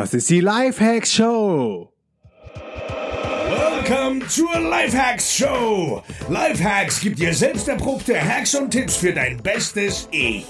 Das 0.00 0.14
ist 0.14 0.30
die 0.30 0.40
Lifehacks 0.40 1.12
Show. 1.12 1.92
Welcome 3.50 4.26
zur 4.28 4.58
Lifehacks 4.58 5.36
Show. 5.36 6.02
Lifehacks 6.30 7.02
gibt 7.02 7.18
dir 7.18 7.34
selbst 7.34 7.68
erprobte 7.68 8.18
Hacks 8.18 8.54
und 8.54 8.70
Tipps 8.70 8.96
für 8.96 9.12
dein 9.12 9.36
bestes 9.42 10.08
Ich. 10.10 10.46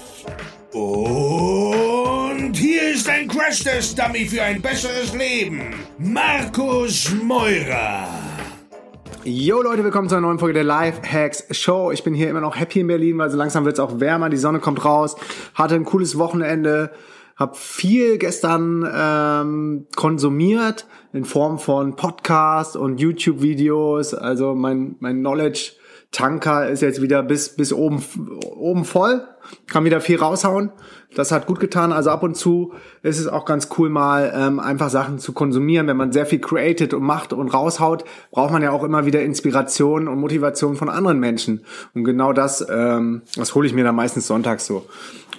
Und 0.71 2.53
hier 2.53 2.93
ist 2.93 3.09
ein 3.09 3.27
Crash-Test-Dummy 3.27 4.25
für 4.25 4.41
ein 4.41 4.61
besseres 4.61 5.13
Leben. 5.13 5.75
Markus 5.97 7.11
Meurer. 7.21 8.07
Jo 9.25 9.61
Leute, 9.61 9.83
willkommen 9.83 10.07
zu 10.07 10.15
einer 10.15 10.27
neuen 10.27 10.39
Folge 10.39 10.53
der 10.53 10.63
Live 10.63 11.01
Hacks 11.03 11.43
Show. 11.51 11.91
Ich 11.91 12.05
bin 12.05 12.13
hier 12.13 12.29
immer 12.29 12.39
noch 12.39 12.57
happy 12.57 12.79
in 12.79 12.87
Berlin, 12.87 13.17
weil 13.17 13.29
so 13.29 13.35
langsam 13.35 13.65
wird 13.65 13.73
es 13.73 13.79
auch 13.81 13.99
wärmer, 13.99 14.29
die 14.29 14.37
Sonne 14.37 14.59
kommt 14.59 14.85
raus. 14.85 15.17
Hatte 15.55 15.75
ein 15.75 15.83
cooles 15.83 16.17
Wochenende, 16.17 16.91
habe 17.41 17.57
viel 17.57 18.19
gestern 18.19 18.87
ähm, 18.95 19.87
konsumiert 19.95 20.85
in 21.11 21.25
Form 21.25 21.59
von 21.59 21.95
Podcasts 21.95 22.75
und 22.75 23.01
YouTube-Videos. 23.01 24.13
Also 24.13 24.55
mein, 24.55 24.95
mein 24.99 25.19
Knowledge 25.19 25.73
Tanker 26.11 26.69
ist 26.69 26.81
jetzt 26.81 27.01
wieder 27.01 27.23
bis, 27.23 27.49
bis 27.55 27.73
oben, 27.73 28.03
oben 28.43 28.85
voll, 28.85 29.23
kann 29.67 29.85
wieder 29.85 30.01
viel 30.01 30.19
raushauen. 30.19 30.71
Das 31.15 31.31
hat 31.31 31.47
gut 31.47 31.59
getan. 31.59 31.91
Also 31.91 32.09
ab 32.09 32.21
und 32.21 32.35
zu 32.35 32.73
ist 33.01 33.19
es 33.19 33.27
auch 33.27 33.45
ganz 33.45 33.69
cool, 33.77 33.89
mal 33.89 34.31
ähm, 34.35 34.59
einfach 34.59 34.89
Sachen 34.89 35.19
zu 35.19 35.33
konsumieren. 35.33 35.87
Wenn 35.87 35.97
man 35.97 36.11
sehr 36.11 36.25
viel 36.25 36.39
created 36.39 36.93
und 36.93 37.03
macht 37.03 37.33
und 37.33 37.49
raushaut, 37.49 38.05
braucht 38.31 38.51
man 38.51 38.61
ja 38.61 38.71
auch 38.71 38.83
immer 38.83 39.05
wieder 39.05 39.21
Inspiration 39.21 40.07
und 40.07 40.19
Motivation 40.19 40.75
von 40.75 40.89
anderen 40.89 41.19
Menschen. 41.19 41.65
Und 41.93 42.03
genau 42.03 42.33
das, 42.33 42.65
ähm, 42.69 43.23
das 43.35 43.55
hole 43.55 43.67
ich 43.67 43.73
mir 43.73 43.83
dann 43.83 43.95
meistens 43.95 44.27
sonntags 44.27 44.67
so. 44.67 44.85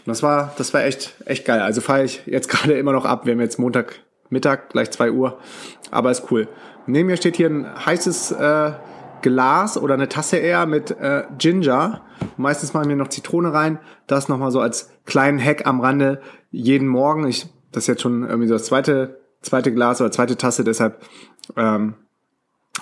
Und 0.04 0.08
das 0.08 0.22
war, 0.22 0.52
das 0.58 0.74
war 0.74 0.84
echt, 0.84 1.14
echt 1.26 1.44
geil. 1.44 1.60
Also 1.60 1.80
fahre 1.80 2.04
ich 2.04 2.22
jetzt 2.26 2.48
gerade 2.50 2.74
immer 2.74 2.92
noch 2.92 3.04
ab. 3.04 3.26
Wir 3.26 3.32
haben 3.32 3.40
jetzt 3.40 3.58
Montag 3.58 4.00
Mittag, 4.30 4.70
gleich 4.70 4.90
zwei 4.90 5.10
Uhr. 5.10 5.38
Aber 5.90 6.10
ist 6.10 6.30
cool. 6.30 6.48
Neben 6.86 7.08
mir 7.08 7.16
steht 7.16 7.36
hier 7.36 7.50
ein 7.50 7.66
heißes 7.86 8.32
äh, 8.32 8.72
Glas 9.20 9.78
oder 9.78 9.94
eine 9.94 10.08
Tasse 10.08 10.38
eher 10.38 10.66
mit 10.66 10.90
äh, 10.90 11.24
Ginger. 11.38 12.00
Meistens 12.36 12.74
machen 12.74 12.88
wir 12.88 12.96
noch 12.96 13.08
Zitrone 13.08 13.52
rein. 13.52 13.78
Das 14.06 14.28
nochmal 14.28 14.50
so 14.50 14.60
als 14.60 14.90
kleinen 15.04 15.42
Hack 15.42 15.66
am 15.66 15.80
Rande. 15.80 16.20
Jeden 16.50 16.88
Morgen, 16.88 17.26
ich, 17.26 17.46
das 17.70 17.84
ist 17.84 17.88
jetzt 17.88 18.02
schon 18.02 18.24
irgendwie 18.24 18.48
so 18.48 18.54
das 18.54 18.64
zweite, 18.64 19.20
zweite 19.42 19.72
Glas 19.72 20.00
oder 20.00 20.10
zweite 20.10 20.36
Tasse, 20.36 20.64
deshalb 20.64 21.02
ähm, 21.56 21.94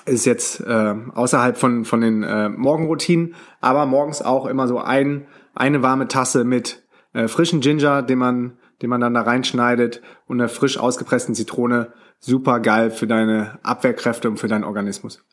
ist 0.06 0.24
jetzt 0.24 0.60
äh, 0.60 0.94
außerhalb 1.14 1.56
von, 1.56 1.84
von 1.84 2.00
den 2.00 2.22
äh, 2.22 2.48
Morgenroutinen, 2.48 3.34
aber 3.60 3.86
morgens 3.86 4.22
auch 4.22 4.46
immer 4.46 4.66
so 4.66 4.78
ein, 4.78 5.27
eine 5.55 5.82
warme 5.82 6.08
Tasse 6.08 6.44
mit 6.44 6.82
äh, 7.12 7.28
frischen 7.28 7.61
Ginger, 7.61 8.03
den 8.03 8.19
man, 8.19 8.58
den 8.83 8.91
man 8.91 9.00
dann 9.00 9.14
da 9.14 9.22
reinschneidet 9.22 10.03
und 10.27 10.41
einer 10.41 10.48
frisch 10.48 10.78
ausgepressten 10.78 11.34
Zitrone. 11.34 11.92
Super 12.19 12.61
geil 12.61 12.91
für 12.91 13.06
deine 13.06 13.58
Abwehrkräfte 13.62 14.28
und 14.28 14.36
für 14.36 14.48
deinen 14.48 14.64
Organismus. 14.64 15.25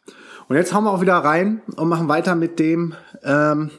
Und 0.47 0.55
jetzt 0.55 0.73
hauen 0.73 0.85
wir 0.85 0.91
auch 0.91 1.01
wieder 1.01 1.17
rein 1.17 1.61
und 1.75 1.89
machen 1.89 2.07
weiter 2.07 2.35
mit 2.35 2.59
dem 2.59 2.93
ähm, 3.23 3.71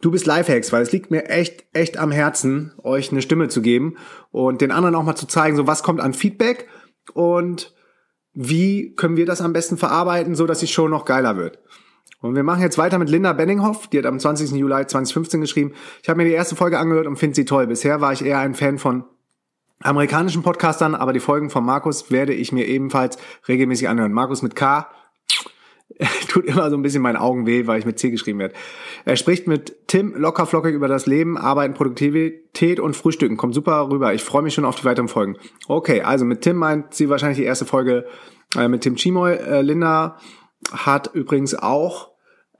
Du 0.00 0.10
bist 0.10 0.26
Lifehacks, 0.26 0.72
weil 0.72 0.82
es 0.82 0.92
liegt 0.92 1.10
mir 1.10 1.28
echt, 1.30 1.64
echt 1.72 1.96
am 1.96 2.10
Herzen, 2.10 2.72
euch 2.82 3.10
eine 3.10 3.22
Stimme 3.22 3.48
zu 3.48 3.62
geben 3.62 3.96
und 4.30 4.60
den 4.60 4.70
anderen 4.70 4.94
auch 4.94 5.02
mal 5.02 5.16
zu 5.16 5.26
zeigen, 5.26 5.56
so 5.56 5.66
was 5.66 5.82
kommt 5.82 6.00
an 6.00 6.12
Feedback 6.12 6.68
und 7.14 7.74
wie 8.34 8.94
können 8.94 9.16
wir 9.16 9.24
das 9.24 9.40
am 9.40 9.54
besten 9.54 9.78
verarbeiten, 9.78 10.34
so 10.34 10.46
dass 10.46 10.58
die 10.58 10.66
Show 10.66 10.88
noch 10.88 11.06
geiler 11.06 11.36
wird. 11.36 11.58
Und 12.20 12.34
wir 12.34 12.42
machen 12.42 12.62
jetzt 12.62 12.78
weiter 12.78 12.98
mit 12.98 13.10
Linda 13.10 13.32
Benninghoff, 13.32 13.88
die 13.88 13.98
hat 13.98 14.06
am 14.06 14.18
20. 14.18 14.52
Juli 14.52 14.86
2015 14.86 15.40
geschrieben. 15.40 15.72
Ich 16.02 16.08
habe 16.08 16.18
mir 16.18 16.24
die 16.24 16.32
erste 16.32 16.56
Folge 16.56 16.78
angehört 16.78 17.06
und 17.06 17.16
finde 17.16 17.36
sie 17.36 17.44
toll. 17.44 17.66
Bisher 17.66 18.00
war 18.00 18.12
ich 18.12 18.24
eher 18.24 18.38
ein 18.38 18.54
Fan 18.54 18.78
von 18.78 19.04
amerikanischen 19.80 20.42
Podcastern, 20.42 20.94
aber 20.94 21.12
die 21.12 21.20
Folgen 21.20 21.50
von 21.50 21.64
Markus 21.64 22.10
werde 22.10 22.32
ich 22.32 22.52
mir 22.52 22.66
ebenfalls 22.66 23.18
regelmäßig 23.46 23.88
anhören. 23.88 24.12
Markus 24.12 24.42
mit 24.42 24.56
K, 24.56 24.88
tut 26.28 26.44
immer 26.44 26.68
so 26.70 26.76
ein 26.76 26.82
bisschen 26.82 27.02
meinen 27.02 27.16
Augen 27.16 27.46
weh, 27.46 27.66
weil 27.66 27.78
ich 27.78 27.86
mit 27.86 27.98
C 27.98 28.10
geschrieben 28.10 28.38
werde. 28.38 28.54
Er 29.04 29.16
spricht 29.16 29.46
mit 29.46 29.86
Tim 29.86 30.14
lockerflockig 30.16 30.74
über 30.74 30.88
das 30.88 31.06
Leben, 31.06 31.38
Arbeiten, 31.38 31.74
Produktivität 31.74 32.80
und 32.80 32.96
Frühstücken. 32.96 33.36
Kommt 33.36 33.54
super 33.54 33.88
rüber. 33.90 34.12
Ich 34.12 34.22
freue 34.22 34.42
mich 34.42 34.54
schon 34.54 34.64
auf 34.64 34.76
die 34.76 34.84
weiteren 34.84 35.08
Folgen. 35.08 35.36
Okay, 35.68 36.02
also 36.02 36.24
mit 36.24 36.42
Tim 36.42 36.56
meint 36.56 36.94
sie 36.94 37.08
wahrscheinlich 37.08 37.38
die 37.38 37.44
erste 37.44 37.64
Folge 37.64 38.06
äh, 38.56 38.68
mit 38.68 38.82
Tim 38.82 38.96
Chimoy. 38.96 39.34
Äh, 39.34 39.62
Linda 39.62 40.18
hat 40.72 41.10
übrigens 41.14 41.54
auch 41.54 42.10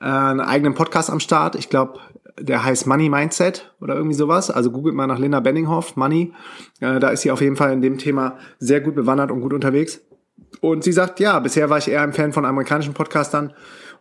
äh, 0.00 0.04
einen 0.04 0.40
eigenen 0.40 0.74
Podcast 0.74 1.10
am 1.10 1.20
Start. 1.20 1.54
Ich 1.54 1.68
glaube, 1.68 2.00
der 2.38 2.64
heißt 2.64 2.86
Money 2.86 3.08
Mindset 3.08 3.72
oder 3.80 3.94
irgendwie 3.94 4.14
sowas. 4.14 4.50
Also 4.50 4.70
googelt 4.70 4.94
mal 4.94 5.06
nach 5.06 5.18
Linda 5.18 5.40
Benninghoff, 5.40 5.96
Money. 5.96 6.32
Äh, 6.80 7.00
da 7.00 7.08
ist 7.10 7.22
sie 7.22 7.30
auf 7.30 7.40
jeden 7.40 7.56
Fall 7.56 7.72
in 7.72 7.82
dem 7.82 7.98
Thema 7.98 8.36
sehr 8.58 8.80
gut 8.80 8.94
bewandert 8.94 9.30
und 9.30 9.40
gut 9.40 9.52
unterwegs. 9.52 10.00
Und 10.60 10.84
sie 10.84 10.92
sagt, 10.92 11.20
ja, 11.20 11.38
bisher 11.38 11.70
war 11.70 11.78
ich 11.78 11.88
eher 11.88 12.02
ein 12.02 12.12
Fan 12.12 12.32
von 12.32 12.44
amerikanischen 12.44 12.94
Podcastern. 12.94 13.52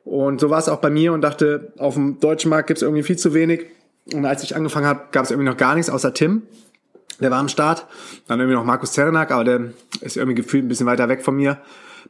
Und 0.03 0.39
so 0.39 0.49
war 0.49 0.59
es 0.59 0.69
auch 0.69 0.79
bei 0.79 0.89
mir 0.89 1.13
und 1.13 1.21
dachte, 1.21 1.73
auf 1.77 1.95
dem 1.95 2.19
deutschen 2.19 2.49
Markt 2.49 2.67
gibt 2.67 2.77
es 2.77 2.83
irgendwie 2.83 3.03
viel 3.03 3.17
zu 3.17 3.33
wenig. 3.33 3.67
Und 4.13 4.25
als 4.25 4.43
ich 4.43 4.55
angefangen 4.55 4.85
habe, 4.85 5.05
gab 5.11 5.25
es 5.25 5.31
irgendwie 5.31 5.49
noch 5.49 5.57
gar 5.57 5.75
nichts 5.75 5.89
außer 5.89 6.13
Tim. 6.13 6.43
Der 7.19 7.31
war 7.31 7.39
am 7.39 7.49
Start. 7.49 7.87
Dann 8.27 8.39
irgendwie 8.39 8.55
noch 8.55 8.65
Markus 8.65 8.91
Zerenak, 8.91 9.31
aber 9.31 9.43
der 9.43 9.61
ist 10.01 10.17
irgendwie 10.17 10.35
gefühlt 10.35 10.65
ein 10.65 10.67
bisschen 10.67 10.85
weiter 10.85 11.09
weg 11.09 11.23
von 11.23 11.35
mir. 11.35 11.57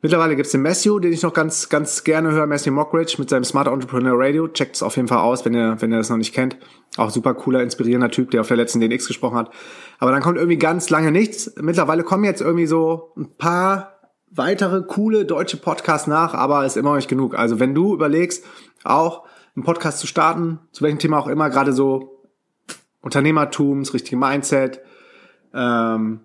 Mittlerweile 0.01 0.35
gibt 0.35 0.47
es 0.47 0.51
den 0.51 0.61
Matthew, 0.61 0.99
den 0.99 1.13
ich 1.13 1.21
noch 1.21 1.33
ganz, 1.33 1.69
ganz 1.69 2.03
gerne 2.03 2.31
höre, 2.31 2.47
Matthew 2.47 2.71
Mockridge 2.71 3.15
mit 3.17 3.29
seinem 3.29 3.43
Smart 3.43 3.67
Entrepreneur 3.67 4.13
Radio. 4.15 4.47
Checkt 4.47 4.75
es 4.75 4.83
auf 4.83 4.95
jeden 4.95 5.07
Fall 5.07 5.19
aus, 5.19 5.45
wenn 5.45 5.53
ihr, 5.53 5.77
wenn 5.79 5.91
ihr 5.91 5.97
das 5.97 6.09
noch 6.09 6.17
nicht 6.17 6.33
kennt. 6.33 6.57
Auch 6.97 7.09
super 7.09 7.33
cooler, 7.33 7.63
inspirierender 7.63 8.11
Typ, 8.11 8.31
der 8.31 8.41
auf 8.41 8.47
der 8.47 8.57
letzten 8.57 8.79
DNX 8.79 9.07
gesprochen 9.07 9.37
hat. 9.37 9.51
Aber 9.99 10.11
dann 10.11 10.21
kommt 10.21 10.37
irgendwie 10.37 10.57
ganz 10.57 10.89
lange 10.89 11.11
nichts. 11.11 11.53
Mittlerweile 11.61 12.03
kommen 12.03 12.23
jetzt 12.23 12.41
irgendwie 12.41 12.67
so 12.67 13.13
ein 13.15 13.35
paar 13.37 13.95
weitere 14.31 14.81
coole 14.81 15.25
deutsche 15.25 15.57
Podcasts 15.57 16.07
nach, 16.07 16.33
aber 16.33 16.65
ist 16.65 16.77
immer 16.77 16.89
noch 16.89 16.97
nicht 16.97 17.09
genug. 17.09 17.37
Also 17.37 17.59
wenn 17.59 17.73
du 17.73 17.93
überlegst, 17.93 18.45
auch 18.83 19.23
einen 19.55 19.63
Podcast 19.63 19.99
zu 19.99 20.07
starten, 20.07 20.59
zu 20.71 20.83
welchem 20.83 20.99
Thema 20.99 21.19
auch 21.19 21.27
immer, 21.27 21.49
gerade 21.49 21.71
so 21.71 22.23
Unternehmertum, 23.01 23.79
das 23.83 23.93
richtige 23.93 24.17
Mindset, 24.17 24.81
ähm, 25.53 26.19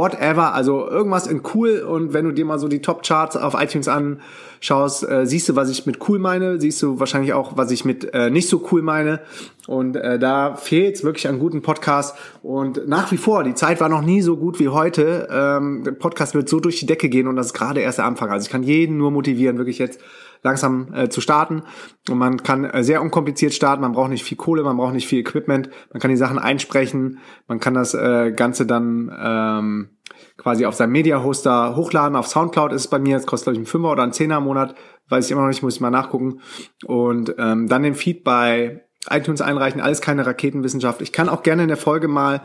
whatever, 0.00 0.54
also 0.54 0.88
irgendwas 0.88 1.26
in 1.26 1.42
cool 1.54 1.80
und 1.80 2.14
wenn 2.14 2.24
du 2.24 2.32
dir 2.32 2.46
mal 2.46 2.58
so 2.58 2.68
die 2.68 2.80
Top-Charts 2.80 3.36
auf 3.36 3.54
iTunes 3.54 3.86
anschaust, 3.86 5.06
äh, 5.06 5.26
siehst 5.26 5.50
du, 5.50 5.56
was 5.56 5.68
ich 5.68 5.84
mit 5.84 6.08
cool 6.08 6.18
meine, 6.18 6.58
siehst 6.58 6.82
du 6.82 6.98
wahrscheinlich 6.98 7.34
auch, 7.34 7.58
was 7.58 7.70
ich 7.70 7.84
mit 7.84 8.14
äh, 8.14 8.30
nicht 8.30 8.48
so 8.48 8.66
cool 8.72 8.80
meine 8.80 9.20
und 9.68 9.96
äh, 9.96 10.18
da 10.18 10.56
fehlt 10.56 10.96
es 10.96 11.04
wirklich 11.04 11.28
an 11.28 11.38
guten 11.38 11.60
Podcasts 11.60 12.18
und 12.42 12.88
nach 12.88 13.12
wie 13.12 13.18
vor, 13.18 13.44
die 13.44 13.54
Zeit 13.54 13.80
war 13.80 13.90
noch 13.90 14.02
nie 14.02 14.22
so 14.22 14.38
gut 14.38 14.58
wie 14.58 14.68
heute, 14.68 15.28
ähm, 15.30 15.84
der 15.84 15.92
Podcast 15.92 16.34
wird 16.34 16.48
so 16.48 16.60
durch 16.60 16.80
die 16.80 16.86
Decke 16.86 17.10
gehen 17.10 17.28
und 17.28 17.36
das 17.36 17.48
ist 17.48 17.52
gerade 17.52 17.80
erst 17.80 17.98
der 17.98 18.06
Anfang, 18.06 18.30
also 18.30 18.46
ich 18.46 18.50
kann 18.50 18.62
jeden 18.62 18.96
nur 18.96 19.10
motivieren, 19.10 19.58
wirklich 19.58 19.78
jetzt 19.78 20.00
langsam 20.42 20.92
äh, 20.94 21.08
zu 21.08 21.20
starten. 21.20 21.62
Und 22.08 22.18
man 22.18 22.42
kann 22.42 22.64
äh, 22.64 22.82
sehr 22.82 23.02
unkompliziert 23.02 23.54
starten, 23.54 23.82
man 23.82 23.92
braucht 23.92 24.10
nicht 24.10 24.24
viel 24.24 24.36
Kohle, 24.36 24.62
man 24.62 24.76
braucht 24.76 24.94
nicht 24.94 25.06
viel 25.06 25.20
Equipment, 25.20 25.70
man 25.92 26.00
kann 26.00 26.10
die 26.10 26.16
Sachen 26.16 26.38
einsprechen, 26.38 27.18
man 27.46 27.60
kann 27.60 27.74
das 27.74 27.94
äh, 27.94 28.32
Ganze 28.32 28.66
dann 28.66 29.14
ähm, 29.18 29.90
quasi 30.36 30.66
auf 30.66 30.74
seinem 30.74 30.92
Media-Hoster 30.92 31.76
hochladen. 31.76 32.16
Auf 32.16 32.26
Soundcloud 32.26 32.72
ist 32.72 32.82
es 32.82 32.88
bei 32.88 32.98
mir, 32.98 33.16
es 33.16 33.26
kostet 33.26 33.46
glaube 33.46 33.54
ich 33.54 33.58
einen 33.60 33.66
Fünfer 33.66 33.92
oder 33.92 34.02
einen 34.02 34.12
Zehner 34.12 34.38
im 34.38 34.44
Monat, 34.44 34.74
weiß 35.08 35.26
ich 35.26 35.32
immer 35.32 35.42
noch 35.42 35.48
nicht, 35.48 35.62
muss 35.62 35.74
ich 35.74 35.80
mal 35.80 35.90
nachgucken. 35.90 36.40
Und 36.86 37.34
ähm, 37.38 37.68
dann 37.68 37.82
den 37.82 37.94
Feed 37.94 38.24
bei 38.24 38.84
iTunes 39.08 39.40
einreichen, 39.40 39.80
alles 39.80 40.00
keine 40.00 40.26
Raketenwissenschaft. 40.26 41.00
Ich 41.00 41.12
kann 41.12 41.28
auch 41.28 41.42
gerne 41.42 41.62
in 41.62 41.68
der 41.68 41.76
Folge 41.76 42.08
mal 42.08 42.42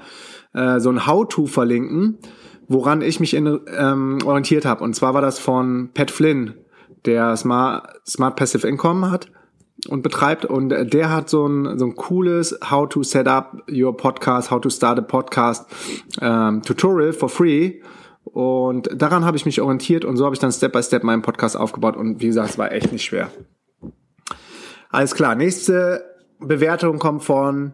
äh, 0.53 0.79
so 0.79 0.89
ein 0.89 1.06
How-To 1.06 1.47
verlinken, 1.47 2.17
woran 2.67 3.01
ich 3.01 3.19
mich 3.19 3.33
in, 3.33 3.59
ähm, 3.77 4.19
orientiert 4.25 4.66
habe. 4.66 4.83
Und 4.83 4.95
zwar 4.95 5.13
war 5.13 5.22
das 5.22 5.38
von 5.38 5.91
Pat 5.94 6.12
Flynn, 6.12 6.53
der 7.05 7.35
Smart, 7.38 8.01
Smart 8.07 8.35
Passive 8.35 8.67
Income 8.67 9.11
hat 9.11 9.31
und 9.89 10.01
betreibt 10.01 10.45
und 10.45 10.69
der 10.69 11.11
hat 11.11 11.29
so 11.29 11.45
ein, 11.47 11.77
so 11.77 11.85
ein 11.85 11.95
cooles 11.95 12.57
How 12.69 12.88
to 12.88 13.03
Set 13.03 13.27
Up 13.27 13.63
Your 13.69 13.95
Podcast, 13.95 14.51
How 14.51 14.61
to 14.61 14.69
Start 14.69 14.99
a 14.99 15.01
Podcast 15.01 15.65
ähm, 16.21 16.61
Tutorial 16.63 17.13
for 17.13 17.29
free 17.29 17.81
und 18.23 18.89
daran 18.94 19.25
habe 19.25 19.38
ich 19.38 19.45
mich 19.45 19.62
orientiert 19.62 20.06
und 20.06 20.18
so 20.18 20.25
habe 20.25 20.33
ich 20.33 20.39
dann 20.39 20.51
Step 20.51 20.74
by 20.74 20.81
Step 20.81 21.03
meinen 21.03 21.21
Podcast 21.21 21.56
aufgebaut 21.57 21.95
und 21.95 22.21
wie 22.21 22.27
gesagt, 22.27 22.51
es 22.51 22.57
war 22.57 22.71
echt 22.71 22.91
nicht 22.91 23.06
schwer. 23.06 23.30
Alles 24.89 25.13
klar, 25.13 25.35
nächste 25.35 26.03
Bewertung 26.39 27.00
kommt 27.00 27.24
von 27.24 27.74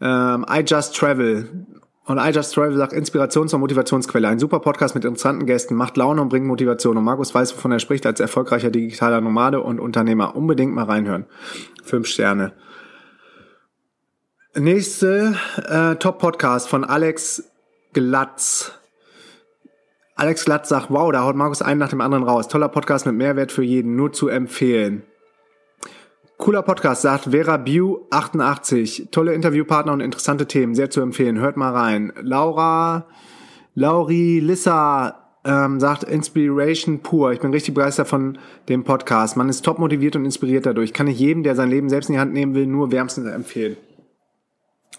ähm, 0.00 0.46
I 0.50 0.62
Just 0.66 0.96
Travel. 0.96 1.66
Und 2.08 2.16
I 2.16 2.30
Just 2.30 2.54
Travel 2.54 2.74
sagt 2.74 2.94
Inspirations- 2.94 3.52
und 3.52 3.60
Motivationsquelle. 3.60 4.26
Ein 4.26 4.38
super 4.38 4.60
Podcast 4.60 4.94
mit 4.94 5.04
interessanten 5.04 5.44
Gästen, 5.44 5.74
macht 5.74 5.98
Laune 5.98 6.22
und 6.22 6.30
bringt 6.30 6.46
Motivation. 6.46 6.96
Und 6.96 7.04
Markus 7.04 7.34
weiß, 7.34 7.54
wovon 7.54 7.70
er 7.70 7.80
spricht, 7.80 8.06
als 8.06 8.18
erfolgreicher 8.18 8.70
digitaler 8.70 9.20
Nomade 9.20 9.60
und 9.60 9.78
Unternehmer. 9.78 10.34
Unbedingt 10.34 10.74
mal 10.74 10.84
reinhören. 10.84 11.26
Fünf 11.84 12.06
Sterne. 12.06 12.54
Nächste 14.54 15.36
äh, 15.68 15.96
Top-Podcast 15.96 16.66
von 16.66 16.82
Alex 16.84 17.44
Glatz. 17.92 18.72
Alex 20.14 20.46
Glatz 20.46 20.70
sagt, 20.70 20.86
wow, 20.88 21.12
da 21.12 21.24
haut 21.24 21.36
Markus 21.36 21.60
einen 21.60 21.78
nach 21.78 21.90
dem 21.90 22.00
anderen 22.00 22.24
raus. 22.24 22.48
Toller 22.48 22.70
Podcast 22.70 23.04
mit 23.04 23.16
Mehrwert 23.16 23.52
für 23.52 23.62
jeden, 23.62 23.96
nur 23.96 24.14
zu 24.14 24.28
empfehlen. 24.28 25.02
Cooler 26.38 26.62
Podcast, 26.62 27.02
sagt 27.02 27.24
Vera 27.24 27.56
Bew 27.56 28.06
88. 28.10 29.08
Tolle 29.10 29.34
Interviewpartner 29.34 29.92
und 29.92 30.00
interessante 30.00 30.46
Themen, 30.46 30.76
sehr 30.76 30.88
zu 30.88 31.00
empfehlen. 31.00 31.40
Hört 31.40 31.56
mal 31.56 31.72
rein. 31.72 32.12
Laura, 32.22 33.06
Lauri 33.74 34.38
Lissa 34.38 35.40
ähm, 35.44 35.80
sagt 35.80 36.04
Inspiration 36.04 37.00
pur. 37.00 37.32
Ich 37.32 37.40
bin 37.40 37.50
richtig 37.50 37.74
begeistert 37.74 38.06
von 38.06 38.38
dem 38.68 38.84
Podcast. 38.84 39.36
Man 39.36 39.48
ist 39.48 39.64
top 39.64 39.80
motiviert 39.80 40.14
und 40.14 40.24
inspiriert 40.24 40.64
dadurch. 40.64 40.92
Kann 40.92 41.08
ich 41.08 41.18
jedem, 41.18 41.42
der 41.42 41.56
sein 41.56 41.70
Leben 41.70 41.88
selbst 41.88 42.08
in 42.08 42.12
die 42.14 42.20
Hand 42.20 42.32
nehmen 42.32 42.54
will, 42.54 42.68
nur 42.68 42.92
wärmstens 42.92 43.26
empfehlen. 43.26 43.76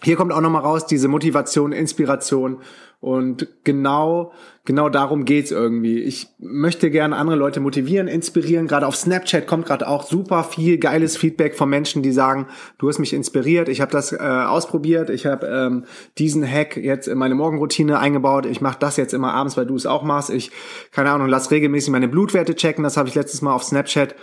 Hier 0.03 0.17
kommt 0.17 0.33
auch 0.33 0.41
nochmal 0.41 0.63
raus, 0.63 0.87
diese 0.87 1.07
Motivation, 1.07 1.71
Inspiration 1.71 2.57
und 3.01 3.47
genau, 3.63 4.33
genau 4.65 4.89
darum 4.89 5.23
geht's 5.23 5.51
irgendwie. 5.51 5.99
Ich 5.99 6.27
möchte 6.37 6.91
gerne 6.91 7.15
andere 7.15 7.37
Leute 7.37 7.61
motivieren, 7.61 8.09
inspirieren. 8.09 8.67
Gerade 8.67 8.87
auf 8.87 8.97
Snapchat 8.97 9.47
kommt 9.47 9.65
gerade 9.65 9.87
auch 9.87 10.03
super 10.03 10.43
viel 10.43 10.77
geiles 10.77 11.15
Feedback 11.15 11.55
von 11.55 11.69
Menschen, 11.69 12.03
die 12.03 12.11
sagen, 12.11 12.47
du 12.77 12.89
hast 12.89 12.99
mich 12.99 13.13
inspiriert, 13.13 13.69
ich 13.69 13.79
habe 13.79 13.93
das 13.93 14.11
äh, 14.11 14.17
ausprobiert, 14.17 15.09
ich 15.09 15.25
habe 15.25 15.47
ähm, 15.47 15.85
diesen 16.17 16.45
Hack 16.45 16.75
jetzt 16.75 17.07
in 17.07 17.17
meine 17.17 17.35
Morgenroutine 17.35 17.99
eingebaut, 17.99 18.45
ich 18.45 18.59
mache 18.59 18.79
das 18.81 18.97
jetzt 18.97 19.13
immer 19.13 19.33
abends, 19.33 19.55
weil 19.55 19.65
du 19.65 19.75
es 19.75 19.85
auch 19.85 20.03
machst. 20.03 20.29
Ich, 20.29 20.51
keine 20.91 21.11
Ahnung, 21.11 21.29
lass 21.29 21.51
regelmäßig 21.51 21.91
meine 21.91 22.09
Blutwerte 22.09 22.53
checken, 22.53 22.83
das 22.83 22.97
habe 22.97 23.07
ich 23.07 23.15
letztes 23.15 23.41
Mal 23.41 23.53
auf 23.53 23.63
Snapchat 23.63 24.13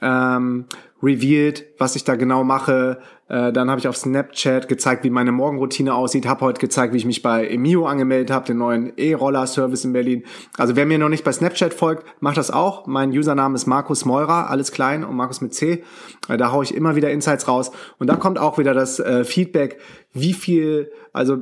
ähm, 0.00 0.64
revealed, 1.02 1.64
was 1.78 1.96
ich 1.96 2.04
da 2.04 2.14
genau 2.14 2.44
mache. 2.44 2.98
Äh, 3.28 3.52
dann 3.52 3.70
habe 3.70 3.80
ich 3.80 3.88
auf 3.88 3.96
Snapchat 3.96 4.68
gezeigt, 4.68 5.04
wie 5.04 5.10
meine 5.10 5.32
Morgenroutine 5.32 5.94
aussieht. 5.94 6.26
Habe 6.26 6.42
heute 6.42 6.60
gezeigt, 6.60 6.92
wie 6.92 6.98
ich 6.98 7.04
mich 7.04 7.22
bei 7.22 7.46
Emio 7.46 7.86
angemeldet 7.86 8.21
habe, 8.30 8.46
den 8.46 8.58
neuen 8.58 8.92
E-Roller-Service 8.96 9.84
in 9.84 9.92
Berlin. 9.92 10.24
Also 10.56 10.76
wer 10.76 10.86
mir 10.86 10.98
noch 10.98 11.08
nicht 11.08 11.24
bei 11.24 11.32
Snapchat 11.32 11.74
folgt, 11.74 12.04
macht 12.20 12.36
das 12.36 12.50
auch. 12.50 12.86
Mein 12.86 13.10
Username 13.10 13.54
ist 13.54 13.66
Markus 13.66 14.04
Meurer, 14.04 14.50
alles 14.50 14.72
klein 14.72 15.04
und 15.04 15.16
Markus 15.16 15.40
mit 15.40 15.54
C. 15.54 15.84
Äh, 16.28 16.36
da 16.36 16.52
haue 16.52 16.64
ich 16.64 16.74
immer 16.74 16.96
wieder 16.96 17.10
Insights 17.10 17.48
raus. 17.48 17.72
Und 17.98 18.08
da 18.08 18.16
kommt 18.16 18.38
auch 18.38 18.58
wieder 18.58 18.74
das 18.74 18.98
äh, 19.00 19.24
Feedback, 19.24 19.80
wie 20.12 20.32
viel, 20.32 20.92
also 21.12 21.38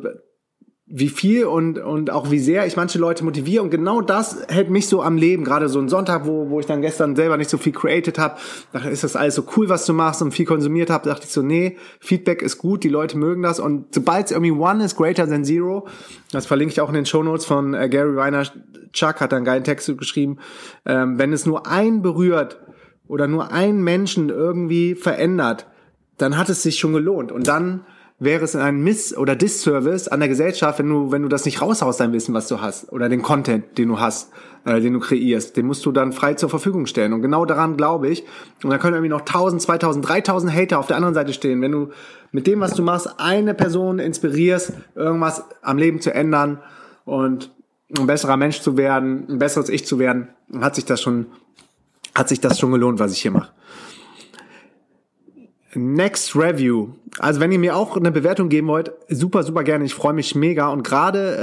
wie 0.93 1.09
viel 1.09 1.45
und, 1.45 1.79
und 1.79 2.11
auch 2.11 2.33
wie 2.33 2.41
sehr 2.41 2.67
ich 2.67 2.77
manche 2.77 2.99
Leute 2.99 3.25
motiviere. 3.25 3.63
Und 3.63 3.71
genau 3.71 4.01
das 4.01 4.43
hält 4.49 4.71
mich 4.71 4.89
so 4.89 5.03
am 5.03 5.17
Leben. 5.17 5.45
Gerade 5.45 5.69
so 5.69 5.79
ein 5.79 5.89
Sonntag, 5.89 6.27
wo, 6.27 6.51
wo 6.51 6.59
ich 6.59 6.67
dann 6.67 6.83
gestern 6.83 7.15
selber 7.15 7.37
nicht 7.37 7.49
so 7.49 7.59
viel 7.59 7.73
created 7.73 8.19
habe, 8.19 8.39
dachte 8.73 8.91
ist 8.91 9.05
das 9.05 9.15
alles 9.15 9.37
so 9.37 9.45
cool, 9.57 9.69
was 9.69 9.87
du 9.87 9.93
machst 9.93 10.21
und 10.21 10.33
viel 10.33 10.47
konsumiert 10.47 10.91
habe, 10.91 11.09
dachte 11.09 11.27
ich 11.27 11.33
so, 11.33 11.43
nee, 11.43 11.77
Feedback 12.01 12.43
ist 12.43 12.59
gut, 12.59 12.83
die 12.83 12.89
Leute 12.89 13.17
mögen 13.17 13.43
das. 13.43 13.61
Und 13.61 13.95
sobald 13.95 14.27
es 14.27 14.33
irgendwie 14.33 14.51
One 14.51 14.85
is 14.85 14.97
greater 14.97 15.29
than 15.29 15.45
Zero, 15.45 15.87
das 16.33 16.47
verlinke 16.47 16.73
ich 16.73 16.81
auch 16.81 16.89
in 16.89 16.97
den 16.97 17.07
Show 17.07 17.23
Notes 17.23 17.47
von 17.47 17.73
äh, 17.73 17.89
Gary 17.89 18.17
Reiner, 18.17 18.43
Chuck 18.93 19.21
hat 19.21 19.31
da 19.31 19.37
einen 19.37 19.45
geilen 19.45 19.63
Text 19.63 19.97
geschrieben, 19.97 20.39
ähm, 20.87 21.21
wenn 21.21 21.33
es 21.33 21.47
nur 21.47 21.69
ein 21.69 22.03
berührt 22.03 22.59
oder 23.07 23.29
nur 23.29 23.53
ein 23.53 23.81
Menschen 23.81 24.29
irgendwie 24.29 24.97
verändert, 24.97 25.69
dann 26.19 26.37
hat 26.37 26.49
es 26.49 26.65
sich 26.65 26.81
schon 26.81 26.93
gelohnt. 26.93 27.31
Und 27.31 27.47
dann 27.47 27.87
wäre 28.21 28.45
es 28.45 28.55
ein 28.55 28.83
Miss- 28.83 29.17
oder 29.17 29.35
Disservice 29.35 30.07
an 30.07 30.21
der 30.21 30.29
Gesellschaft, 30.29 30.79
wenn 30.79 30.91
du, 30.91 31.11
wenn 31.11 31.23
du 31.23 31.29
das 31.29 31.47
nicht 31.47 31.61
raushaust, 31.61 31.99
dein 31.99 32.13
Wissen, 32.13 32.35
was 32.35 32.49
du 32.49 32.61
hast, 32.61 32.93
oder 32.93 33.09
den 33.09 33.23
Content, 33.23 33.79
den 33.79 33.89
du 33.89 33.99
hast, 33.99 34.31
äh, 34.67 34.81
den 34.81 34.93
du 34.93 35.01
kreierst, 35.01 35.57
den 35.57 35.67
musst 35.67 35.85
du 35.87 35.91
dann 35.91 36.13
frei 36.13 36.35
zur 36.35 36.51
Verfügung 36.51 36.87
stellen. 36.87 37.15
Und 37.15 37.23
genau 37.23 37.47
daran 37.47 37.79
glaube 37.79 38.09
ich. 38.09 38.25
Und 38.63 38.71
da 38.71 38.79
können 38.79 38.95
irgendwie 38.95 39.09
noch 39.09 39.23
1000, 39.23 39.63
2000, 39.63 40.07
3000 40.07 40.55
Hater 40.55 40.79
auf 40.79 40.87
der 40.87 40.97
anderen 40.97 41.15
Seite 41.15 41.33
stehen. 41.33 41.63
Wenn 41.63 41.73
du 41.73 41.89
mit 42.31 42.47
dem, 42.47 42.61
was 42.61 42.75
du 42.75 42.83
machst, 42.83 43.09
eine 43.19 43.55
Person 43.55 43.99
inspirierst, 43.99 44.75
irgendwas 44.95 45.43
am 45.63 45.79
Leben 45.79 46.01
zu 46.01 46.13
ändern 46.13 46.61
und 47.07 47.51
ein 47.99 48.07
besserer 48.07 48.37
Mensch 48.37 48.61
zu 48.61 48.77
werden, 48.77 49.27
ein 49.31 49.39
besseres 49.39 49.71
Ich 49.71 49.87
zu 49.87 49.99
werden, 49.99 50.29
hat 50.61 50.75
sich 50.75 50.85
das 50.85 51.01
schon, 51.01 51.27
hat 52.15 52.29
sich 52.29 52.41
das 52.41 52.59
schon 52.59 52.71
gelohnt, 52.71 52.99
was 52.99 53.13
ich 53.13 53.23
hier 53.23 53.31
mache. 53.31 53.51
Next 55.75 56.35
Review. 56.35 56.89
Also 57.19 57.41
wenn 57.41 57.53
ihr 57.53 57.59
mir 57.59 57.77
auch 57.77 57.97
eine 57.97 58.11
Bewertung 58.11 58.49
geben 58.49 58.69
wollt, 58.69 58.93
super, 59.09 59.43
super 59.43 59.63
gerne. 59.63 59.85
Ich 59.85 59.95
freue 59.95 60.13
mich 60.13 60.35
mega 60.35 60.69
und 60.69 60.83
gerade 60.83 61.37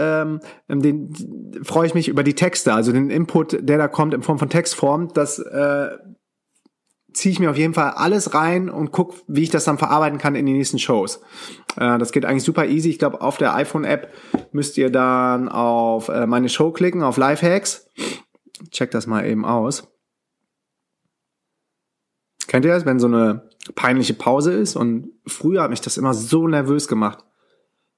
ähm, 0.69 0.81
den 0.81 1.13
freue 1.63 1.87
ich 1.87 1.93
mich 1.93 2.07
über 2.07 2.23
die 2.23 2.35
Texte, 2.35 2.73
also 2.73 2.91
den 2.91 3.09
Input, 3.09 3.57
der 3.61 3.77
da 3.77 3.87
kommt 3.87 4.13
in 4.13 4.23
Form 4.23 4.39
von 4.39 4.49
Textform. 4.49 5.09
Das 5.13 5.39
äh, 5.39 5.89
ziehe 7.13 7.31
ich 7.31 7.39
mir 7.39 7.49
auf 7.49 7.57
jeden 7.57 7.73
Fall 7.73 7.91
alles 7.91 8.33
rein 8.33 8.69
und 8.69 8.91
guck, 8.91 9.15
wie 9.27 9.43
ich 9.43 9.49
das 9.49 9.65
dann 9.65 9.77
verarbeiten 9.77 10.19
kann 10.19 10.35
in 10.35 10.45
die 10.45 10.53
nächsten 10.53 10.79
Shows. 10.79 11.21
Äh, 11.77 11.97
das 11.97 12.11
geht 12.11 12.25
eigentlich 12.25 12.43
super 12.43 12.65
easy. 12.65 12.89
Ich 12.89 12.99
glaube, 12.99 13.21
auf 13.21 13.37
der 13.37 13.55
iPhone-App 13.55 14.13
müsst 14.51 14.77
ihr 14.77 14.89
dann 14.89 15.49
auf 15.49 16.09
äh, 16.09 16.27
meine 16.27 16.49
Show 16.49 16.71
klicken, 16.71 17.03
auf 17.03 17.17
Lifehacks. 17.17 17.89
Check 18.71 18.91
das 18.91 19.07
mal 19.07 19.25
eben 19.25 19.45
aus. 19.45 19.87
Kennt 22.47 22.65
ihr 22.65 22.73
das, 22.73 22.85
wenn 22.85 22.99
so 22.99 23.07
eine 23.07 23.49
peinliche 23.75 24.13
Pause 24.13 24.53
ist? 24.53 24.75
Und 24.75 25.11
früher 25.25 25.63
hat 25.63 25.69
mich 25.69 25.81
das 25.81 25.97
immer 25.97 26.13
so 26.13 26.47
nervös 26.47 26.87
gemacht. 26.87 27.19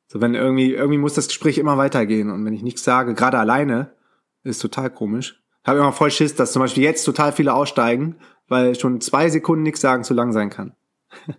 So, 0.08 0.22
wenn 0.22 0.34
irgendwie, 0.34 0.74
irgendwie 0.74 0.98
muss 0.98 1.14
das 1.14 1.28
Gespräch 1.28 1.60
immer 1.60 1.78
weitergehen. 1.78 2.32
Und 2.32 2.44
wenn 2.44 2.54
ich 2.54 2.64
nichts 2.64 2.84
sage, 2.84 3.14
gerade 3.14 3.38
alleine, 3.38 3.94
ist 4.44 4.60
total 4.60 4.90
komisch. 4.90 5.44
Ich 5.64 5.68
habe 5.68 5.80
immer 5.80 5.92
voll 5.92 6.10
Schiss, 6.10 6.36
dass 6.36 6.52
zum 6.52 6.62
Beispiel 6.62 6.84
jetzt 6.84 7.04
total 7.04 7.32
viele 7.32 7.54
aussteigen, 7.54 8.16
weil 8.48 8.74
schon 8.74 9.02
zwei 9.02 9.30
Sekunden 9.30 9.64
nichts 9.64 9.82
sagen 9.82 10.04
zu 10.04 10.16
lang 10.16 10.32
sein 10.32 10.50
kann. 10.50 10.74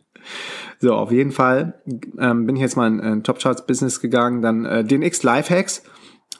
so, 0.78 0.94
auf 0.94 1.10
jeden 1.10 1.32
Fall 1.32 1.82
ähm, 2.18 2.46
bin 2.46 2.54
ich 2.54 2.62
jetzt 2.62 2.76
mal 2.76 2.86
in, 2.86 3.00
in 3.00 3.24
Top 3.24 3.40
Charts 3.40 3.66
Business 3.66 4.00
gegangen, 4.00 4.40
dann 4.40 4.64
äh, 4.64 4.84
den 4.84 5.02
X 5.02 5.24
Lifehacks, 5.24 5.82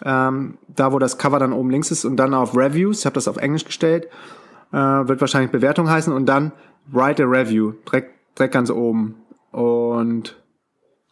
ähm, 0.05 0.58
da 0.69 0.93
wo 0.93 1.00
das 1.00 1.19
Cover 1.19 1.40
dann 1.40 1.52
oben 1.52 1.70
links 1.70 1.90
ist 1.90 2.05
und 2.05 2.16
dann 2.16 2.34
auf 2.34 2.56
Reviews, 2.56 3.00
ich 3.00 3.06
habe 3.06 3.14
das 3.14 3.26
auf 3.26 3.38
Englisch 3.38 3.64
gestellt 3.64 4.08
äh, 4.72 4.76
wird 4.76 5.20
wahrscheinlich 5.20 5.50
Bewertung 5.50 5.88
heißen 5.88 6.12
und 6.12 6.26
dann 6.26 6.52
Write 6.90 7.25
a 7.25 7.26
Review, 7.26 7.72
direkt, 7.87 8.14
direkt 8.38 8.55
ganz 8.55 8.70
oben. 8.70 9.17
Und 9.52 10.40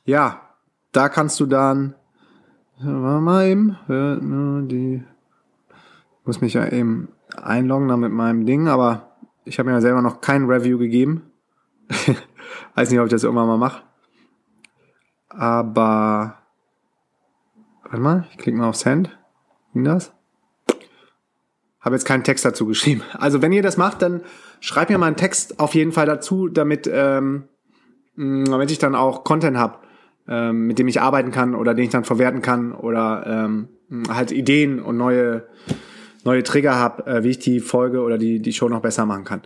ja, 0.05 0.41
da 0.93 1.09
kannst 1.09 1.39
du 1.41 1.47
dann, 1.47 1.95
warte 2.81 3.21
mal 3.21 3.47
eben, 3.47 3.77
die, 4.69 5.05
muss 6.25 6.41
mich 6.41 6.55
ja 6.55 6.67
eben 6.69 7.09
einloggen 7.37 7.89
dann 7.89 8.01
mit 8.01 8.13
meinem 8.13 8.47
Ding, 8.47 8.69
aber 8.69 9.17
ich 9.45 9.59
habe 9.59 9.69
mir 9.69 9.77
ja 9.77 9.81
selber 9.81 10.03
noch 10.03 10.21
kein 10.21 10.45
Review 10.45 10.79
gegeben. 10.79 11.31
Weiß 12.75 12.91
nicht, 12.91 13.01
ob 13.01 13.07
ich 13.07 13.11
das 13.11 13.25
irgendwann 13.25 13.49
mal 13.49 13.59
mache. 13.59 13.83
Aber, 15.29 16.37
warte 17.83 17.99
mal, 17.99 18.27
ich 18.31 18.39
klicke 18.39 18.59
mal 18.59 18.69
auf 18.69 18.77
Send. 18.77 19.17
Ging 19.73 19.85
das? 19.85 20.13
Habe 21.81 21.95
jetzt 21.95 22.05
keinen 22.05 22.25
Text 22.25 22.45
dazu 22.45 22.67
geschrieben. 22.67 23.03
Also 23.13 23.43
wenn 23.43 23.53
ihr 23.53 23.63
das 23.63 23.77
macht, 23.77 24.03
dann 24.03 24.23
schreibt 24.61 24.91
mir 24.91 24.99
mal 24.99 25.07
einen 25.07 25.17
Text 25.17 25.61
auf 25.61 25.75
jeden 25.75 25.93
Fall 25.93 26.07
dazu, 26.07 26.49
damit, 26.49 26.91
ähm, 26.93 27.45
mm, 28.17 28.45
damit 28.47 28.71
ich 28.71 28.79
dann 28.79 28.95
auch 28.95 29.25
Content 29.25 29.57
habe, 29.57 29.79
ähm, 30.29 30.67
mit 30.67 30.79
dem 30.79 30.89
ich 30.89 31.01
arbeiten 31.01 31.31
kann 31.31 31.55
oder 31.55 31.75
den 31.75 31.85
ich 31.85 31.91
dann 31.91 32.05
verwerten 32.05 32.43
kann 32.43 32.73
oder 32.73 33.25
ähm, 33.27 33.69
halt 34.09 34.33
Ideen 34.33 34.81
und 34.81 34.97
neue, 34.97 35.47
neue 36.25 36.43
Trigger 36.43 36.75
habe, 36.75 37.07
äh, 37.07 37.25
wie 37.25 37.31
ich 37.31 37.39
die 37.39 37.61
Folge 37.61 38.03
oder 38.03 38.19
die, 38.19 38.41
die 38.41 38.53
Show 38.53 38.69
noch 38.69 38.83
besser 38.83 39.07
machen 39.07 39.25
kann. 39.25 39.43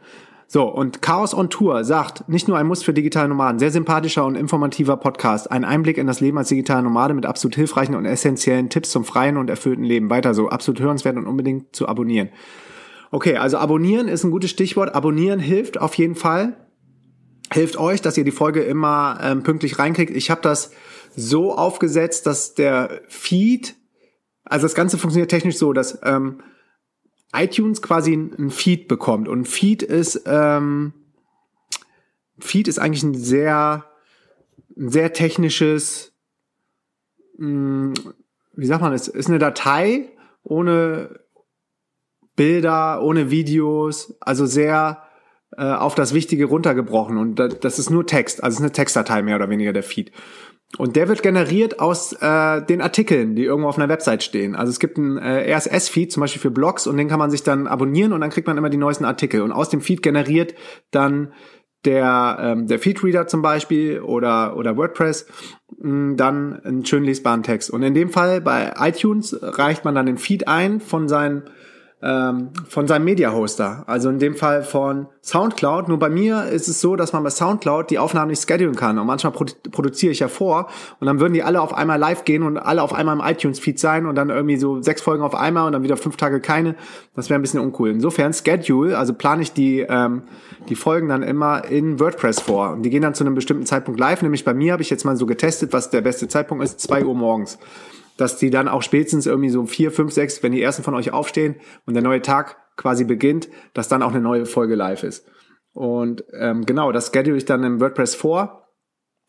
So, 0.46 0.64
und 0.64 1.00
Chaos 1.00 1.34
on 1.34 1.48
Tour 1.48 1.84
sagt, 1.84 2.28
nicht 2.28 2.46
nur 2.46 2.58
ein 2.58 2.66
Muss 2.66 2.82
für 2.82 2.92
digitale 2.92 3.28
Nomaden, 3.28 3.58
sehr 3.58 3.70
sympathischer 3.70 4.26
und 4.26 4.36
informativer 4.36 4.96
Podcast, 4.98 5.50
ein 5.50 5.64
Einblick 5.64 5.96
in 5.96 6.06
das 6.06 6.20
Leben 6.20 6.38
als 6.38 6.48
digitaler 6.48 6.82
Nomade 6.82 7.14
mit 7.14 7.24
absolut 7.24 7.54
hilfreichen 7.54 7.94
und 7.94 8.04
essentiellen 8.04 8.68
Tipps 8.68 8.90
zum 8.90 9.04
freien 9.04 9.38
und 9.38 9.48
erfüllten 9.48 9.84
Leben. 9.84 10.10
Weiter 10.10 10.34
so, 10.34 10.48
absolut 10.50 10.80
hörenswert 10.80 11.16
und 11.16 11.26
unbedingt 11.26 11.74
zu 11.74 11.88
abonnieren. 11.88 12.28
Okay, 13.10 13.36
also 13.36 13.58
abonnieren 13.58 14.08
ist 14.08 14.24
ein 14.24 14.30
gutes 14.30 14.50
Stichwort. 14.50 14.94
Abonnieren 14.94 15.38
hilft 15.38 15.78
auf 15.78 15.94
jeden 15.94 16.14
Fall. 16.14 16.56
Hilft 17.52 17.78
euch, 17.78 18.00
dass 18.00 18.16
ihr 18.16 18.24
die 18.24 18.30
Folge 18.30 18.60
immer 18.60 19.18
ähm, 19.22 19.42
pünktlich 19.42 19.78
reinkriegt. 19.78 20.16
Ich 20.16 20.30
habe 20.30 20.40
das 20.40 20.70
so 21.14 21.54
aufgesetzt, 21.54 22.26
dass 22.26 22.54
der 22.54 23.02
Feed, 23.08 23.74
also 24.44 24.64
das 24.64 24.74
Ganze 24.74 24.96
funktioniert 24.96 25.30
technisch 25.30 25.56
so, 25.56 25.74
dass 25.74 25.98
ähm, 26.04 26.40
iTunes 27.32 27.82
quasi 27.82 28.12
ein 28.12 28.50
Feed 28.50 28.88
bekommt. 28.88 29.28
Und 29.28 29.46
Feed 29.46 29.82
ist, 29.82 30.22
ähm, 30.26 30.92
Feed 32.38 32.68
ist 32.68 32.78
eigentlich 32.78 33.02
ein 33.02 33.14
sehr, 33.14 33.86
ein 34.76 34.90
sehr 34.90 35.12
technisches, 35.12 36.12
mh, 37.38 37.94
hm, 37.96 38.14
wie 38.54 38.66
sagt 38.66 38.82
man, 38.82 38.92
es 38.92 39.08
ist 39.08 39.28
eine 39.28 39.38
Datei 39.38 40.10
ohne 40.42 41.20
Bilder, 42.36 43.02
ohne 43.02 43.30
Videos, 43.30 44.14
also 44.20 44.46
sehr 44.46 45.02
äh, 45.56 45.64
auf 45.64 45.94
das 45.94 46.14
Wichtige 46.14 46.46
runtergebrochen. 46.46 47.16
Und 47.16 47.36
das 47.36 47.78
ist 47.78 47.90
nur 47.90 48.06
Text, 48.06 48.42
also 48.42 48.54
es 48.54 48.60
ist 48.60 48.64
eine 48.64 48.72
Textdatei 48.72 49.22
mehr 49.22 49.36
oder 49.36 49.50
weniger 49.50 49.72
der 49.72 49.82
Feed. 49.82 50.12
Und 50.78 50.96
der 50.96 51.08
wird 51.08 51.22
generiert 51.22 51.80
aus 51.80 52.14
äh, 52.14 52.62
den 52.62 52.80
Artikeln, 52.80 53.34
die 53.34 53.44
irgendwo 53.44 53.68
auf 53.68 53.76
einer 53.76 53.90
Website 53.90 54.22
stehen. 54.22 54.54
Also 54.54 54.70
es 54.70 54.78
gibt 54.78 54.96
einen 54.96 55.18
äh, 55.18 55.54
RSS-Feed 55.54 56.10
zum 56.10 56.22
Beispiel 56.22 56.40
für 56.40 56.50
Blogs 56.50 56.86
und 56.86 56.96
den 56.96 57.08
kann 57.08 57.18
man 57.18 57.30
sich 57.30 57.42
dann 57.42 57.66
abonnieren 57.66 58.14
und 58.14 58.22
dann 58.22 58.30
kriegt 58.30 58.46
man 58.46 58.56
immer 58.56 58.70
die 58.70 58.78
neuesten 58.78 59.04
Artikel. 59.04 59.42
Und 59.42 59.52
aus 59.52 59.68
dem 59.68 59.82
Feed 59.82 60.02
generiert 60.02 60.54
dann 60.90 61.34
der, 61.84 62.38
ähm, 62.40 62.68
der 62.68 62.78
Feedreader 62.78 63.26
zum 63.26 63.42
Beispiel 63.42 64.00
oder, 64.00 64.56
oder 64.56 64.76
WordPress 64.76 65.26
mh, 65.78 66.12
mm, 66.12 66.16
dann 66.16 66.60
einen 66.60 66.86
schön 66.86 67.04
lesbaren 67.04 67.42
Text. 67.42 67.70
Und 67.70 67.82
in 67.82 67.92
dem 67.92 68.08
Fall 68.08 68.40
bei 68.40 68.72
iTunes 68.78 69.36
reicht 69.42 69.84
man 69.84 69.94
dann 69.94 70.06
den 70.06 70.18
Feed 70.18 70.48
ein 70.48 70.80
von 70.80 71.08
seinen 71.08 71.42
ähm, 72.02 72.50
von 72.68 72.88
seinem 72.88 73.04
Media-Hoster. 73.04 73.84
Also 73.86 74.10
in 74.10 74.18
dem 74.18 74.34
Fall 74.34 74.64
von 74.64 75.06
Soundcloud. 75.22 75.88
Nur 75.88 75.98
bei 75.98 76.10
mir 76.10 76.46
ist 76.46 76.68
es 76.68 76.80
so, 76.80 76.96
dass 76.96 77.12
man 77.12 77.22
bei 77.22 77.30
Soundcloud 77.30 77.90
die 77.90 77.98
Aufnahmen 77.98 78.30
nicht 78.30 78.46
schedulen 78.46 78.74
kann. 78.74 78.98
Und 78.98 79.06
manchmal 79.06 79.32
produ 79.32 79.52
produziere 79.70 80.12
ich 80.12 80.18
ja 80.18 80.28
vor 80.28 80.68
und 80.98 81.06
dann 81.06 81.20
würden 81.20 81.32
die 81.32 81.42
alle 81.42 81.60
auf 81.60 81.72
einmal 81.72 81.98
live 81.98 82.24
gehen 82.24 82.42
und 82.42 82.58
alle 82.58 82.82
auf 82.82 82.92
einmal 82.92 83.16
im 83.16 83.22
iTunes-Feed 83.24 83.78
sein 83.78 84.06
und 84.06 84.16
dann 84.16 84.30
irgendwie 84.30 84.56
so 84.56 84.82
sechs 84.82 85.00
Folgen 85.00 85.22
auf 85.22 85.34
einmal 85.34 85.66
und 85.66 85.72
dann 85.72 85.82
wieder 85.84 85.96
fünf 85.96 86.16
Tage 86.16 86.40
keine. 86.40 86.74
Das 87.14 87.30
wäre 87.30 87.38
ein 87.38 87.42
bisschen 87.42 87.60
uncool. 87.60 87.90
Insofern 87.90 88.32
Schedule, 88.32 88.98
also 88.98 89.14
plane 89.14 89.42
ich 89.42 89.52
die, 89.52 89.80
ähm, 89.80 90.22
die 90.68 90.74
Folgen 90.74 91.08
dann 91.08 91.22
immer 91.22 91.64
in 91.64 92.00
WordPress 92.00 92.40
vor. 92.40 92.72
Und 92.72 92.82
die 92.82 92.90
gehen 92.90 93.02
dann 93.02 93.14
zu 93.14 93.24
einem 93.24 93.34
bestimmten 93.34 93.66
Zeitpunkt 93.66 94.00
live. 94.00 94.22
Nämlich 94.22 94.44
bei 94.44 94.54
mir 94.54 94.72
habe 94.72 94.82
ich 94.82 94.90
jetzt 94.90 95.04
mal 95.04 95.16
so 95.16 95.26
getestet, 95.26 95.72
was 95.72 95.90
der 95.90 96.00
beste 96.00 96.26
Zeitpunkt 96.26 96.64
ist, 96.64 96.80
zwei 96.80 97.04
Uhr 97.04 97.14
morgens 97.14 97.58
dass 98.16 98.36
die 98.36 98.50
dann 98.50 98.68
auch 98.68 98.82
spätestens 98.82 99.26
irgendwie 99.26 99.50
so 99.50 99.66
vier, 99.66 99.90
fünf, 99.90 100.12
sechs, 100.12 100.42
wenn 100.42 100.52
die 100.52 100.62
ersten 100.62 100.82
von 100.82 100.94
euch 100.94 101.12
aufstehen 101.12 101.56
und 101.86 101.94
der 101.94 102.02
neue 102.02 102.22
Tag 102.22 102.56
quasi 102.76 103.04
beginnt, 103.04 103.48
dass 103.74 103.88
dann 103.88 104.02
auch 104.02 104.10
eine 104.10 104.20
neue 104.20 104.46
Folge 104.46 104.74
live 104.74 105.02
ist. 105.02 105.26
Und 105.72 106.24
ähm, 106.38 106.66
genau, 106.66 106.92
das 106.92 107.10
schedule 107.12 107.36
ich 107.36 107.44
dann 107.44 107.64
im 107.64 107.80
WordPress 107.80 108.14
vor. 108.14 108.68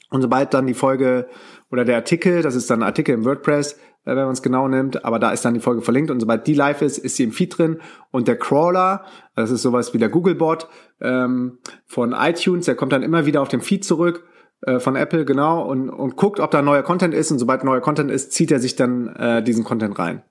Und 0.09 0.21
sobald 0.21 0.53
dann 0.53 0.67
die 0.67 0.73
Folge 0.73 1.27
oder 1.71 1.85
der 1.85 1.95
Artikel, 1.95 2.41
das 2.41 2.55
ist 2.55 2.69
dann 2.69 2.81
ein 2.81 2.87
Artikel 2.87 3.15
im 3.15 3.25
WordPress, 3.25 3.73
äh, 4.05 4.15
wenn 4.15 4.25
man 4.25 4.33
es 4.33 4.43
genau 4.43 4.67
nimmt, 4.67 5.05
aber 5.05 5.17
da 5.17 5.31
ist 5.31 5.43
dann 5.43 5.53
die 5.53 5.59
Folge 5.59 5.81
verlinkt 5.81 6.11
und 6.11 6.19
sobald 6.19 6.45
die 6.45 6.53
live 6.53 6.81
ist, 6.81 6.97
ist 6.97 7.15
sie 7.15 7.23
im 7.23 7.31
Feed 7.31 7.57
drin 7.57 7.79
und 8.11 8.27
der 8.27 8.37
Crawler, 8.37 9.05
das 9.35 9.49
ist 9.49 9.61
sowas 9.63 9.93
wie 9.93 9.97
der 9.97 10.09
Googlebot 10.09 10.67
ähm, 11.01 11.57
von 11.85 12.13
iTunes, 12.13 12.65
der 12.65 12.75
kommt 12.75 12.91
dann 12.91 13.01
immer 13.01 13.25
wieder 13.25 13.41
auf 13.41 13.47
den 13.47 13.61
Feed 13.61 13.85
zurück 13.85 14.25
äh, 14.65 14.79
von 14.79 14.96
Apple, 14.96 15.25
genau, 15.25 15.62
und, 15.63 15.89
und 15.89 16.15
guckt, 16.15 16.39
ob 16.39 16.51
da 16.51 16.62
neuer 16.62 16.84
Content 16.84 17.13
ist 17.13 17.32
und 17.32 17.39
sobald 17.39 17.63
neuer 17.63 17.82
Content 17.82 18.10
ist, 18.10 18.32
zieht 18.32 18.51
er 18.51 18.60
sich 18.60 18.75
dann 18.75 19.08
äh, 19.08 19.43
diesen 19.43 19.63
Content 19.63 19.98
rein. 20.00 20.24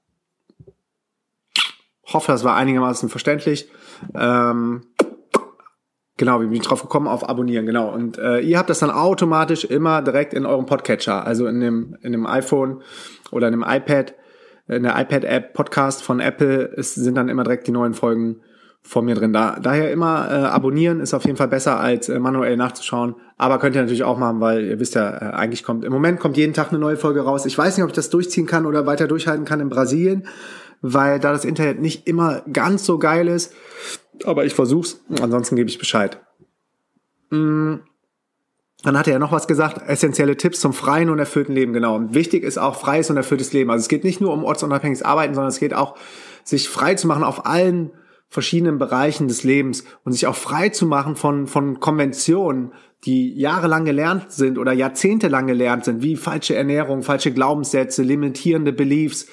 Hoffe, 2.13 2.33
das 2.33 2.45
war 2.45 2.57
einigermaßen 2.57 3.09
verständlich. 3.09 3.71
Ähm, 4.15 4.83
genau, 6.17 6.41
wie 6.41 6.47
bin 6.47 6.55
ich 6.55 6.63
drauf 6.63 6.83
gekommen? 6.83 7.09
Auf 7.09 7.29
Abonnieren, 7.29 7.67
genau. 7.67 7.93
Und 7.93 8.19
äh, 8.19 8.41
ihr 8.41 8.59
habt 8.59 8.71
das 8.71 8.81
dann 8.81 8.91
automatisch 8.91 9.65
immer 9.65 10.03
direkt 10.03 10.35
in 10.35 10.47
eurem 10.47 10.67
Podcatcher, 10.67 11.27
also 11.27 11.47
in 11.47 11.61
dem, 11.61 11.97
in 12.03 12.13
dem 12.13 12.27
iPhone 12.27 12.83
oder 13.31 13.49
in 13.49 13.53
dem 13.53 13.65
iPad, 13.67 14.15
in 14.67 14.83
der 14.83 14.99
iPad-App 14.99 15.53
Podcast 15.53 16.03
von 16.03 16.21
Apple, 16.21 16.73
es 16.77 16.95
sind 16.95 17.17
dann 17.17 17.29
immer 17.29 17.45
direkt 17.45 17.67
die 17.67 17.73
neuen 17.73 17.95
Folgen 17.95 18.41
vor 18.83 19.03
mir 19.03 19.15
drin. 19.15 19.33
Da, 19.33 19.59
daher 19.61 19.93
immer 19.93 20.29
äh, 20.29 20.35
abonnieren 20.35 21.01
ist 21.01 21.15
auf 21.15 21.25
jeden 21.25 21.37
Fall 21.37 21.49
besser 21.49 21.79
als 21.79 22.09
äh, 22.09 22.19
manuell 22.19 22.57
nachzuschauen. 22.57 23.15
Aber 23.39 23.59
könnt 23.59 23.77
ihr 23.77 23.83
natürlich 23.83 24.03
auch 24.03 24.19
machen, 24.19 24.41
weil 24.41 24.65
ihr 24.65 24.81
wisst 24.81 24.97
ja, 24.97 25.09
äh, 25.09 25.35
eigentlich 25.35 25.63
kommt 25.63 25.85
im 25.85 25.93
Moment 25.93 26.19
kommt 26.19 26.37
jeden 26.37 26.53
Tag 26.53 26.71
eine 26.71 26.79
neue 26.79 26.97
Folge 26.97 27.21
raus. 27.21 27.47
Ich 27.47 27.57
weiß 27.57 27.77
nicht, 27.77 27.85
ob 27.85 27.91
ich 27.91 27.97
das 27.97 28.11
durchziehen 28.11 28.47
kann 28.47 28.67
oder 28.67 28.87
weiter 28.87 29.07
durchhalten 29.07 29.45
kann 29.45 29.61
in 29.61 29.69
Brasilien, 29.69 30.27
weil 30.81 31.21
da 31.21 31.33
das 31.33 31.45
Internet 31.45 31.81
nicht 31.81 32.09
immer 32.09 32.43
ganz 32.53 32.85
so 32.85 32.99
geil 32.99 33.29
ist. 33.29 33.55
Aber 34.25 34.45
ich 34.45 34.55
versuch's. 34.55 35.01
Ansonsten 35.21 35.57
gebe 35.57 35.71
ich 35.71 35.79
Bescheid. 35.79 36.21
Mm. 37.31 37.77
Dann 38.85 38.99
hat 38.99 39.07
er 39.07 39.13
ja 39.13 39.19
noch 39.21 39.31
was 39.31 39.47
gesagt, 39.47 39.81
essentielle 39.89 40.37
Tipps 40.37 40.59
zum 40.59 40.73
freien 40.73 41.09
und 41.09 41.21
erfüllten 41.21 41.55
Leben, 41.55 41.73
genau. 41.73 41.95
Und 41.95 42.15
wichtig 42.15 42.43
ist 42.43 42.59
auch 42.59 42.75
freies 42.75 43.11
und 43.11 43.17
erfülltes 43.17 43.53
Leben. 43.53 43.71
Also 43.71 43.83
es 43.83 43.89
geht 43.89 44.03
nicht 44.03 44.21
nur 44.21 44.33
um 44.33 44.43
ortsunabhängiges 44.43 45.05
Arbeiten, 45.05 45.35
sondern 45.35 45.51
es 45.51 45.61
geht 45.61 45.73
auch, 45.73 45.97
sich 46.43 46.69
frei 46.69 46.97
zu 46.97 47.07
machen 47.07 47.23
auf 47.23 47.47
allen 47.47 47.93
verschiedenen 48.33 48.79
Bereichen 48.79 49.29
des 49.29 49.45
Lebens 49.45 49.85
und 50.05 50.13
sich 50.13 50.27
auch 50.27 50.35
frei 50.35 50.71
zu 50.71 50.87
machen 50.87 51.17
von, 51.17 51.47
von 51.47 51.81
Konventionen, 51.81 52.73
die 53.05 53.39
jahrelang 53.39 53.85
gelernt 53.85 54.33
sind 54.33 54.57
oder 54.57 54.73
jahrzehntelang 54.73 55.47
gelernt 55.47 55.85
sind, 55.85 56.03
wie 56.03 56.17
falsche 56.17 56.55
Ernährung, 56.55 57.03
falsche 57.03 57.31
Glaubenssätze, 57.31 58.03
limitierende 58.03 58.73
Beliefs, 58.73 59.27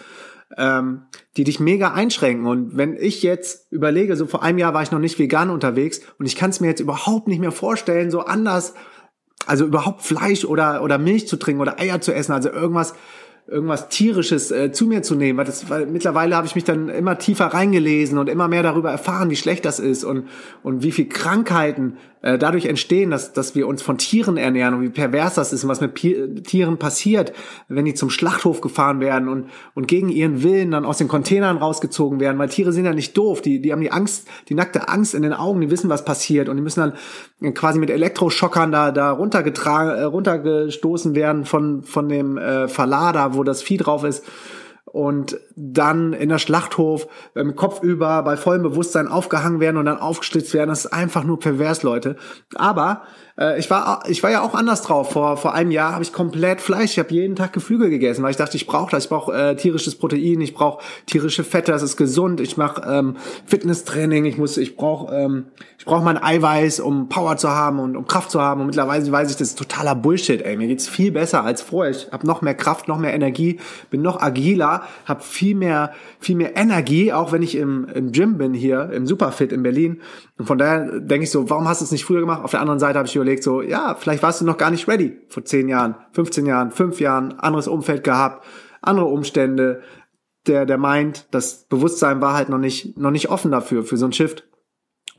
ähm, 0.58 1.04
die 1.38 1.46
dich 1.46 1.62
mega 1.62 1.94
einschränken. 1.94 2.46
Und 2.46 2.76
wenn 2.76 2.98
ich 2.98 3.24
jetzt 3.24 3.72
überlege, 3.72 4.18
so 4.18 4.26
vor 4.26 4.44
einem 4.44 4.58
Jahr 4.58 4.74
war 4.74 4.84
ich 4.84 4.92
noch 4.92 5.00
nicht 5.00 5.18
vegan 5.18 5.50
unterwegs 5.50 6.02
und 6.20 6.26
ich 6.26 6.36
kann 6.36 6.50
es 6.50 6.60
mir 6.60 6.68
jetzt 6.68 6.82
überhaupt 6.82 7.30
nicht 7.30 7.40
mehr 7.40 7.54
vorstellen, 7.54 8.12
so 8.12 8.20
anders, 8.20 8.74
also 9.46 9.66
überhaupt 9.66 10.02
Fleisch 10.02 10.44
oder, 10.44 10.84
oder 10.84 10.98
Milch 10.98 11.26
zu 11.30 11.38
trinken 11.38 11.62
oder 11.62 11.80
Eier 11.80 12.02
zu 12.02 12.14
essen, 12.14 12.34
also 12.34 12.50
irgendwas, 12.50 12.96
irgendwas 13.50 13.90
tierisches 13.90 14.52
äh, 14.52 14.72
zu 14.72 14.86
mir 14.86 15.02
zu 15.02 15.16
nehmen, 15.16 15.38
weil, 15.38 15.46
das, 15.46 15.70
weil 15.70 15.86
mittlerweile 15.86 16.36
habe 16.36 16.48
ich 16.48 16.56
mich 16.56 16.64
dann 16.64 16.90
immer 16.90 17.18
tiefer 17.18 17.48
reingelesen 17.48 18.18
und 18.18 18.30
immer 18.30 18.48
mehr 18.48 18.64
darüber 18.64 18.92
erfahren, 18.92 19.30
wie 19.30 19.36
schlecht 19.36 19.66
das 19.66 19.80
ist 19.80 20.04
und 20.04 20.28
und 20.64 20.84
wie 20.84 20.92
viel 20.92 21.10
Krankheiten 21.10 21.98
äh, 22.22 22.38
dadurch 22.38 22.66
entstehen, 22.66 23.12
dass, 23.12 23.32
dass 23.32 23.56
wir 23.56 23.68
uns 23.68 23.82
von 23.82 23.98
Tieren 23.98 24.38
ernähren 24.38 24.74
und 24.74 24.82
wie 24.82 24.90
pervers 24.90 25.36
das 25.36 25.54
ist 25.54 25.64
und 25.64 25.70
was 25.70 25.80
mit 25.80 25.94
Pi 25.94 26.42
Tieren 26.44 26.78
passiert, 26.78 27.32
wenn 27.68 27.86
die 27.86 27.94
zum 27.94 28.10
Schlachthof 28.10 28.60
gefahren 28.62 29.00
werden 29.00 29.30
und, 29.30 29.50
und 29.74 29.88
gegen 29.88 30.10
ihren 30.10 30.44
Willen 30.44 30.72
dann 30.72 30.86
aus 30.86 30.98
den 30.98 31.08
Containern 31.08 31.58
rausgezogen 31.58 32.20
werden, 32.20 32.38
weil 32.38 32.50
Tiere 32.50 32.74
sind 32.74 32.86
ja 32.86 32.94
nicht 32.94 33.18
doof, 33.18 33.42
die, 33.42 33.62
die 33.62 33.72
haben 33.72 33.82
die 33.82 33.92
Angst, 33.92 34.28
die 34.50 34.54
nackte 34.54 34.90
Angst 34.90 35.16
in 35.16 35.22
den 35.22 35.34
Augen, 35.34 35.62
die 35.62 35.72
wissen, 35.72 35.90
was 35.90 36.04
passiert 36.04 36.50
und 36.50 36.58
die 36.58 36.64
müssen 36.64 36.94
dann 37.42 37.54
quasi 37.54 37.80
mit 37.80 37.90
Elektroschockern 37.90 38.72
da, 38.72 38.92
da 38.92 39.12
runtergetragen, 39.12 39.98
äh, 39.98 40.04
runtergestoßen 40.04 41.16
werden 41.16 41.46
von, 41.46 41.84
von 41.84 42.10
dem 42.10 42.38
äh, 42.38 42.68
Verlader, 42.68 43.34
wo 43.34 43.44
das 43.44 43.62
Vieh 43.62 43.78
drauf 43.78 44.04
ist 44.04 44.26
und 44.92 45.40
dann 45.56 46.14
in 46.14 46.30
der 46.30 46.40
Schlachthof 46.40 47.08
ähm, 47.36 47.56
kopfüber 47.56 48.24
bei 48.24 48.38
vollem 48.38 48.64
Bewusstsein 48.64 49.08
aufgehangen 49.08 49.60
werden 49.60 49.78
und 49.78 49.86
dann 49.86 50.00
aufgestützt 50.00 50.54
werden. 50.54 50.70
Das 50.70 50.86
ist 50.86 50.94
einfach 50.94 51.24
nur 51.24 51.40
pervers, 51.40 51.84
Leute. 51.84 52.16
Aber 52.56 53.04
äh, 53.40 53.58
ich 53.58 53.70
war 53.70 54.04
ich 54.08 54.22
war 54.22 54.30
ja 54.30 54.42
auch 54.42 54.54
anders 54.54 54.82
drauf. 54.82 55.12
Vor 55.12 55.38
vor 55.38 55.54
einem 55.54 55.72
Jahr 55.72 55.94
habe 55.94 56.04
ich 56.04 56.14
komplett 56.14 56.62
Fleisch. 56.62 56.92
Ich 56.92 57.00
habe 57.00 57.14
jeden 57.14 57.36
Tag 57.36 57.54
Geflügel 57.54 57.90
gegessen, 57.90 58.22
weil 58.24 58.32
ich 58.32 58.38
dachte, 58.38 58.58
ich 58.58 58.68
brauche 58.68 58.92
das. 58.92 59.06
Ich 59.06 59.10
brauche 59.10 59.34
äh, 59.34 59.56
tierisches 59.56 59.96
Protein, 59.96 60.42
ich 60.42 60.54
brauche 60.54 60.84
tierische 61.06 61.44
Fette. 61.44 61.72
Das 61.72 61.82
ist 61.82 61.98
gesund. 61.98 62.42
Ich 62.42 62.58
mache 62.58 62.82
ähm, 62.88 63.16
Fitnesstraining. 63.46 64.26
Ich 64.26 64.38
muss, 64.38 64.58
ich 64.58 64.76
brauche 64.76 65.16
ähm, 65.16 65.46
ich 65.78 65.86
brauche 65.86 66.04
mein 66.04 66.22
Eiweiß, 66.22 66.82
um 66.82 67.08
Power 67.08 67.38
zu 67.38 67.50
haben 67.50 67.80
und 67.80 67.96
um 67.96 68.06
Kraft 68.06 68.32
zu 68.32 68.42
haben. 68.42 68.60
Und 68.60 68.68
mittlerweile 68.68 69.10
weiß 69.10 69.32
ich, 69.32 69.38
das 69.38 69.50
ist 69.50 69.58
totaler 69.58 69.96
Bullshit. 69.96 70.42
Ey, 70.42 70.58
mir 70.58 70.68
geht's 70.68 70.90
viel 70.90 71.12
besser 71.12 71.44
als 71.46 71.62
vorher. 71.62 71.92
Ich 71.92 72.12
habe 72.12 72.28
noch 72.28 72.42
mehr 72.42 72.54
Kraft, 72.54 72.90
noch 72.90 72.98
mehr 72.98 73.14
Energie, 73.14 73.60
bin 73.90 74.02
noch 74.02 74.22
agiler, 74.22 74.84
habe 75.06 75.24
viel 75.24 75.56
mehr 75.56 75.92
viel 76.20 76.36
mehr 76.36 76.58
Energie, 76.58 77.14
auch 77.14 77.32
wenn 77.32 77.42
ich 77.42 77.56
im, 77.56 77.88
im 77.94 78.12
Gym 78.12 78.38
bin 78.38 78.54
hier 78.54 78.90
im 78.92 79.08
Superfit 79.08 79.54
in 79.54 79.64
Berlin. 79.64 80.02
Und 80.38 80.48
von 80.48 80.58
daher 80.58 81.00
denke 81.00 81.24
ich 81.24 81.32
so, 81.32 81.50
warum 81.50 81.68
hast 81.68 81.82
du 81.82 81.86
es 81.86 81.92
nicht 81.92 82.04
früher 82.04 82.20
gemacht? 82.20 82.44
Auf 82.44 82.52
der 82.52 82.62
anderen 82.62 82.80
Seite 82.80 82.98
habe 82.98 83.08
ich 83.08 83.16
überlegt, 83.16 83.29
so, 83.38 83.62
ja, 83.62 83.96
vielleicht 83.96 84.24
warst 84.24 84.42
du 84.42 84.46
noch 84.46 84.58
gar 84.58 84.72
nicht 84.72 84.88
ready 84.88 85.20
vor 85.28 85.46
10 85.46 85.70
Jahren, 85.70 85.96
15 86.12 86.46
Jahren, 86.46 86.72
5 86.72 87.00
Jahren, 87.00 87.40
anderes 87.40 87.68
Umfeld 87.68 88.04
gehabt, 88.04 88.46
andere 88.82 89.06
Umstände. 89.06 89.82
Der, 90.48 90.66
der 90.66 90.78
meint, 90.78 91.28
das 91.32 91.68
Bewusstsein 91.68 92.22
war 92.22 92.34
halt 92.34 92.50
noch 92.50 92.58
nicht, 92.58 92.98
noch 92.98 93.12
nicht 93.12 93.30
offen 93.30 93.52
dafür, 93.52 93.84
für 93.84 93.98
so 93.98 94.06
ein 94.06 94.14
Shift. 94.14 94.48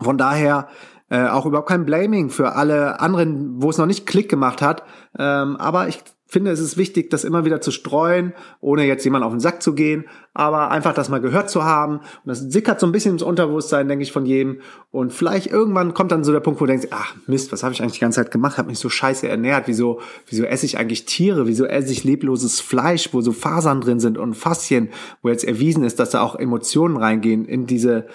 Von 0.01 0.17
daher 0.19 0.69
äh, 1.11 1.27
auch 1.27 1.45
überhaupt 1.45 1.69
kein 1.69 1.85
Blaming 1.85 2.31
für 2.31 2.55
alle 2.55 3.01
anderen, 3.01 3.63
wo 3.63 3.71
es 3.71 3.79
noch 3.79 3.87
nicht 3.87 4.07
Klick 4.07 4.29
gemacht 4.29 4.63
hat. 4.63 4.83
Ähm, 5.19 5.57
aber 5.57 5.89
ich 5.89 6.03
finde, 6.31 6.53
es 6.53 6.61
ist 6.61 6.77
wichtig, 6.77 7.11
das 7.11 7.25
immer 7.25 7.45
wieder 7.45 7.61
zu 7.61 7.73
streuen, 7.73 8.33
ohne 8.61 8.87
jetzt 8.87 9.05
jemand 9.05 9.25
auf 9.25 9.33
den 9.33 9.41
Sack 9.41 9.63
zu 9.63 9.75
gehen, 9.75 10.05
aber 10.33 10.71
einfach 10.71 10.95
das 10.95 11.09
mal 11.09 11.21
gehört 11.21 11.51
zu 11.51 11.65
haben. 11.65 11.97
Und 11.99 12.27
das 12.27 12.39
sickert 12.39 12.79
so 12.79 12.87
ein 12.87 12.93
bisschen 12.93 13.15
ins 13.15 13.23
Unterbewusstsein, 13.23 13.89
denke 13.89 14.05
ich, 14.05 14.13
von 14.13 14.25
jedem. 14.25 14.61
Und 14.93 15.13
vielleicht 15.13 15.49
irgendwann 15.49 15.93
kommt 15.93 16.13
dann 16.13 16.23
so 16.23 16.33
der 16.33 16.41
Punkt, 16.41 16.61
wo 16.61 16.67
du 16.67 16.71
denkst, 16.71 16.89
ach 16.93 17.15
Mist, 17.27 17.51
was 17.51 17.65
habe 17.65 17.75
ich 17.75 17.83
eigentlich 17.83 17.95
die 17.95 18.01
ganze 18.01 18.23
Zeit 18.23 18.31
gemacht? 18.31 18.59
Habe 18.59 18.69
mich 18.69 18.79
so 18.79 18.89
scheiße 18.89 19.29
ernährt. 19.29 19.67
Wieso, 19.67 20.01
wieso 20.29 20.45
esse 20.45 20.67
ich 20.67 20.79
eigentlich 20.79 21.05
Tiere? 21.05 21.49
Wieso 21.49 21.67
esse 21.67 21.93
ich 21.93 22.05
lebloses 22.05 22.61
Fleisch, 22.61 23.13
wo 23.13 23.21
so 23.21 23.33
Fasern 23.33 23.81
drin 23.81 23.99
sind 23.99 24.17
und 24.17 24.35
Faszien, 24.35 24.91
wo 25.23 25.29
jetzt 25.29 25.45
erwiesen 25.45 25.83
ist, 25.83 25.99
dass 25.99 26.11
da 26.11 26.23
auch 26.23 26.37
Emotionen 26.37 26.97
reingehen 26.97 27.45
in 27.45 27.67
diese 27.67 28.07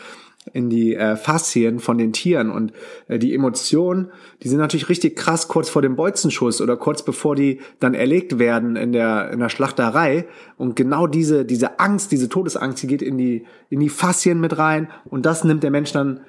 in 0.53 0.69
die 0.69 0.95
äh, 0.95 1.15
Faszien 1.15 1.79
von 1.79 1.97
den 1.97 2.13
Tieren. 2.13 2.49
Und 2.49 2.71
äh, 3.07 3.19
die 3.19 3.33
Emotionen, 3.33 4.11
die 4.43 4.49
sind 4.49 4.59
natürlich 4.59 4.89
richtig 4.89 5.15
krass 5.15 5.47
kurz 5.47 5.69
vor 5.69 5.81
dem 5.81 5.95
Bolzenschuss 5.95 6.61
oder 6.61 6.77
kurz 6.77 7.03
bevor 7.03 7.35
die 7.35 7.59
dann 7.79 7.93
erlegt 7.93 8.39
werden 8.39 8.75
in 8.75 8.91
der 8.91 9.31
in 9.31 9.39
der 9.39 9.49
Schlachterei. 9.49 10.27
Und 10.57 10.75
genau 10.75 11.07
diese 11.07 11.45
diese 11.45 11.79
Angst, 11.79 12.11
diese 12.11 12.29
Todesangst, 12.29 12.83
die 12.83 12.87
geht 12.87 13.01
in 13.01 13.17
die 13.17 13.45
in 13.69 13.79
die 13.79 13.89
Faszien 13.89 14.39
mit 14.39 14.57
rein. 14.57 14.89
Und 15.05 15.25
das 15.25 15.43
nimmt 15.43 15.63
der 15.63 15.71
Mensch 15.71 15.91
dann 15.91 16.21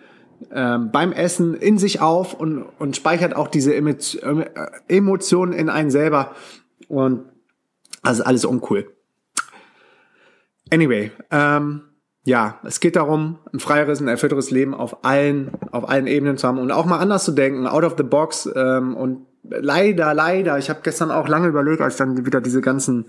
ähm, 0.50 0.90
beim 0.92 1.12
Essen 1.12 1.54
in 1.54 1.78
sich 1.78 2.00
auf 2.00 2.34
und 2.34 2.64
und 2.78 2.96
speichert 2.96 3.36
auch 3.36 3.48
diese 3.48 3.74
äh, 3.74 3.94
Emotionen 4.88 5.52
in 5.52 5.68
einen 5.68 5.90
selber. 5.90 6.34
Und 6.88 7.24
also 8.02 8.22
alles 8.22 8.44
uncool. 8.44 8.86
Anyway, 10.72 11.12
ähm, 11.30 11.82
ja, 12.26 12.58
es 12.64 12.80
geht 12.80 12.96
darum, 12.96 13.38
ein 13.52 13.60
freieres, 13.60 14.00
ein 14.00 14.08
erfüllteres 14.08 14.50
Leben 14.50 14.74
auf 14.74 15.04
allen, 15.04 15.52
auf 15.70 15.88
allen 15.88 16.08
Ebenen 16.08 16.36
zu 16.36 16.48
haben 16.48 16.58
und 16.58 16.72
auch 16.72 16.84
mal 16.84 16.98
anders 16.98 17.24
zu 17.24 17.30
denken, 17.30 17.68
out 17.68 17.84
of 17.84 17.94
the 17.96 18.02
box. 18.02 18.50
Ähm, 18.52 18.96
und 18.96 19.26
leider, 19.48 20.12
leider, 20.12 20.58
ich 20.58 20.68
habe 20.68 20.80
gestern 20.82 21.12
auch 21.12 21.28
lange 21.28 21.46
überlegt, 21.46 21.80
als 21.80 21.94
ich 21.94 21.98
dann 21.98 22.26
wieder 22.26 22.40
diese 22.40 22.60
ganzen, 22.60 23.06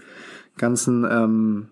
ganzen 0.55 1.03
ähm, 1.09 1.69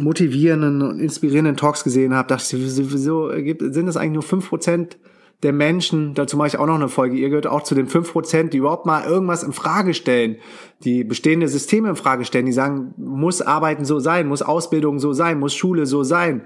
motivierenden 0.00 0.82
und 0.82 1.00
inspirierenden 1.00 1.56
Talks 1.56 1.82
gesehen 1.82 2.14
habe, 2.14 2.28
dachte 2.28 2.58
ich, 2.58 2.92
wieso, 2.92 3.30
sind 3.30 3.86
das 3.86 3.96
eigentlich 3.96 4.12
nur 4.12 4.22
fünf 4.22 4.50
Prozent 4.50 4.98
der 5.42 5.54
Menschen, 5.54 6.12
dazu 6.12 6.36
mache 6.36 6.48
ich 6.48 6.58
auch 6.58 6.66
noch 6.66 6.74
eine 6.74 6.90
Folge, 6.90 7.16
ihr 7.16 7.30
gehört 7.30 7.46
auch 7.46 7.62
zu 7.62 7.74
den 7.74 7.86
fünf 7.86 8.12
Prozent, 8.12 8.52
die 8.52 8.58
überhaupt 8.58 8.84
mal 8.84 9.04
irgendwas 9.04 9.42
in 9.44 9.54
Frage 9.54 9.94
stellen, 9.94 10.36
die 10.84 11.04
bestehende 11.04 11.48
Systeme 11.48 11.88
in 11.88 11.96
Frage 11.96 12.26
stellen, 12.26 12.44
die 12.44 12.52
sagen, 12.52 12.92
muss 12.98 13.40
Arbeiten 13.40 13.86
so 13.86 13.98
sein, 13.98 14.28
muss 14.28 14.42
Ausbildung 14.42 14.98
so 14.98 15.14
sein, 15.14 15.40
muss 15.40 15.54
Schule 15.54 15.86
so 15.86 16.02
sein 16.02 16.42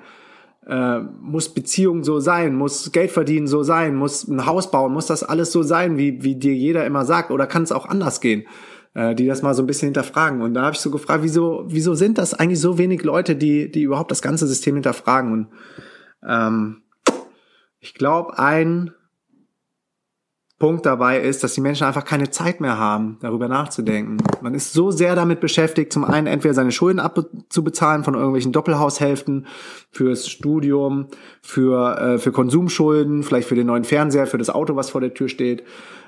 äh, 0.67 1.01
muss 1.21 1.53
Beziehung 1.53 2.05
so 2.05 2.21
sein, 2.21 2.55
muss 2.55 2.93
Geld 2.93 3.11
verdienen 3.11 3.47
so 3.47 3.63
sein, 3.63 3.95
muss 3.95 4.27
ein 4.27 4.47
Haus 4.47 4.71
bauen, 4.71 4.93
muss 4.93 5.07
das 5.07 5.23
alles 5.23 5.53
so 5.53 5.63
sein, 5.63 5.97
wie, 5.97 6.23
wie 6.23 6.37
dir 6.37 6.55
jeder 6.55 6.85
immer 6.87 7.05
sagt, 7.05 7.31
oder 7.31 7.47
kann 7.47 7.63
es 7.63 7.73
auch 7.73 7.87
anders 7.87 8.21
gehen? 8.21 8.45
Äh, 8.97 9.15
die 9.15 9.27
das 9.27 9.43
mal 9.43 9.53
so 9.53 9.63
ein 9.63 9.67
bisschen 9.67 9.89
hinterfragen. 9.89 10.41
Und 10.41 10.55
da 10.55 10.63
habe 10.63 10.75
ich 10.75 10.81
so 10.81 10.91
gefragt, 10.91 11.23
wieso, 11.23 11.65
wieso 11.69 11.95
sind 11.95 12.17
das 12.17 12.33
eigentlich 12.33 12.61
so 12.61 12.79
wenig 12.79 13.03
Leute, 13.03 13.37
die, 13.37 13.71
die 13.71 13.83
überhaupt 13.83 14.11
das 14.11 14.23
ganze 14.23 14.47
System 14.47 14.75
hinterfragen? 14.75 15.33
Und 15.33 15.49
ähm, 16.27 16.83
ich 17.79 17.93
glaube, 17.93 18.39
ein 18.39 18.93
Punkt 20.59 20.87
dabei 20.87 21.21
ist, 21.21 21.45
dass 21.45 21.53
die 21.53 21.61
Menschen 21.61 21.87
einfach 21.87 22.05
keine 22.05 22.31
Zeit 22.31 22.63
mehr 22.63 22.79
haben, 22.79 23.19
darüber 23.21 23.47
nachzudenken. 23.47 24.17
Man 24.41 24.55
ist 24.55 24.73
so 24.73 24.91
sehr 24.91 25.15
damit 25.15 25.41
beschäftigt, 25.41 25.93
zum 25.93 26.05
einen 26.05 26.27
entweder 26.27 26.55
seine 26.55 26.73
Schulden 26.73 26.99
abzubezahlen 26.99 28.05
von 28.05 28.15
irgendwelchen 28.15 28.53
Doppelhaushälften 28.53 29.47
fürs 29.91 30.29
Studium, 30.29 31.09
für, 31.43 31.99
äh, 31.99 32.19
für 32.19 32.33
Konsumschulden, 32.33 33.23
vielleicht 33.23 33.49
für 33.49 33.55
den 33.55 33.67
neuen 33.67 33.85
Fernseher, 33.85 34.27
für 34.27 34.39
das 34.39 34.49
Auto, 34.49 34.77
was 34.77 34.89
vor 34.89 35.03
der 35.03 35.13
Tür 35.13 35.29
steht. 35.29 35.63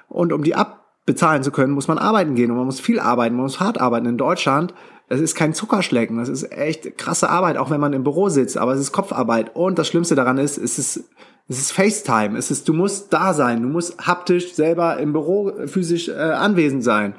Und 0.08 0.32
um 0.32 0.42
die 0.42 0.54
abbezahlen 0.54 1.42
zu 1.42 1.50
können, 1.50 1.74
muss 1.74 1.88
man 1.88 1.98
arbeiten 1.98 2.34
gehen 2.34 2.50
und 2.50 2.56
man 2.56 2.66
muss 2.66 2.80
viel 2.80 3.00
arbeiten, 3.00 3.36
man 3.36 3.44
muss 3.44 3.60
hart 3.60 3.78
arbeiten. 3.78 4.06
In 4.06 4.16
Deutschland, 4.16 4.72
das 5.10 5.20
ist 5.20 5.34
kein 5.34 5.52
Zuckerschlecken, 5.52 6.16
das 6.16 6.30
ist 6.30 6.50
echt 6.50 6.96
krasse 6.96 7.28
Arbeit, 7.28 7.58
auch 7.58 7.68
wenn 7.68 7.80
man 7.80 7.92
im 7.92 8.02
Büro 8.02 8.30
sitzt, 8.30 8.56
aber 8.56 8.72
es 8.72 8.80
ist 8.80 8.92
Kopfarbeit. 8.92 9.54
Und 9.54 9.78
das 9.78 9.88
Schlimmste 9.88 10.14
daran 10.14 10.38
ist, 10.38 10.56
es 10.56 10.78
ist 10.78 11.04
es 11.48 11.58
ist 11.58 11.72
FaceTime. 11.72 12.36
Es 12.36 12.50
ist, 12.50 12.68
du 12.68 12.74
musst 12.74 13.12
da 13.12 13.32
sein. 13.32 13.62
Du 13.62 13.68
musst 13.68 14.06
haptisch 14.06 14.52
selber 14.52 14.98
im 14.98 15.12
Büro 15.12 15.52
physisch 15.66 16.08
äh, 16.08 16.12
anwesend 16.12 16.84
sein. 16.84 17.14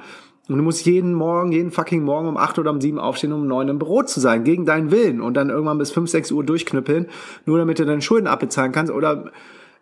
Und 0.47 0.57
du 0.57 0.63
musst 0.63 0.85
jeden 0.85 1.13
Morgen, 1.13 1.51
jeden 1.51 1.71
fucking 1.71 2.03
Morgen 2.03 2.27
um 2.27 2.37
acht 2.37 2.57
oder 2.57 2.71
um 2.71 2.81
sieben 2.81 2.99
aufstehen, 2.99 3.33
um 3.33 3.47
neun 3.47 3.67
im 3.69 3.79
Büro 3.79 4.03
zu 4.03 4.19
sein, 4.19 4.43
gegen 4.43 4.65
deinen 4.65 4.91
Willen. 4.91 5.21
Und 5.21 5.35
dann 5.35 5.49
irgendwann 5.49 5.79
bis 5.79 5.91
fünf, 5.91 6.09
sechs 6.09 6.31
Uhr 6.31 6.43
durchknüppeln, 6.43 7.07
nur 7.45 7.57
damit 7.57 7.79
du 7.79 7.85
deine 7.85 8.01
Schulden 8.01 8.27
abbezahlen 8.27 8.71
kannst 8.71 8.91
oder 8.91 9.31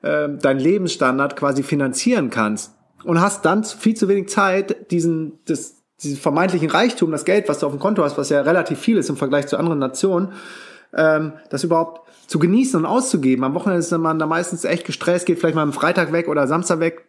äh, 0.02 0.30
deinen 0.30 0.60
Lebensstandard 0.60 1.36
quasi 1.36 1.64
finanzieren 1.64 2.30
kannst. 2.30 2.74
Und 3.04 3.22
hast 3.22 3.46
dann 3.46 3.64
viel 3.64 3.96
zu 3.96 4.08
wenig 4.08 4.30
Zeit, 4.30 4.92
diesen, 4.92 5.40
das, 5.46 5.84
diesen 6.02 6.18
vermeintlichen 6.18 6.70
Reichtum, 6.70 7.12
das 7.12 7.26
Geld, 7.26 7.48
was 7.48 7.60
du 7.60 7.66
auf 7.66 7.74
dem 7.74 7.80
Konto 7.80 8.04
hast, 8.04 8.18
was 8.18 8.30
ja 8.30 8.42
relativ 8.42 8.80
viel 8.80 8.98
ist 8.98 9.10
im 9.10 9.18
Vergleich 9.18 9.48
zu 9.48 9.58
anderen 9.58 9.80
Nationen, 9.80 10.34
ähm, 10.94 11.34
das 11.50 11.64
überhaupt 11.64 12.07
zu 12.28 12.40
genießen 12.40 12.80
und 12.80 12.86
auszugeben. 12.86 13.44
Am 13.44 13.54
Wochenende 13.54 13.80
ist 13.80 13.92
man 13.92 14.20
da 14.20 14.26
meistens 14.26 14.66
echt 14.66 14.86
gestresst, 14.86 15.26
geht 15.26 15.40
vielleicht 15.40 15.56
mal 15.56 15.64
am 15.64 15.74
Freitag 15.74 16.12
weg 16.12 16.28
oder 16.28 16.48
Samstag 16.48 16.80
weg, 16.80 17.06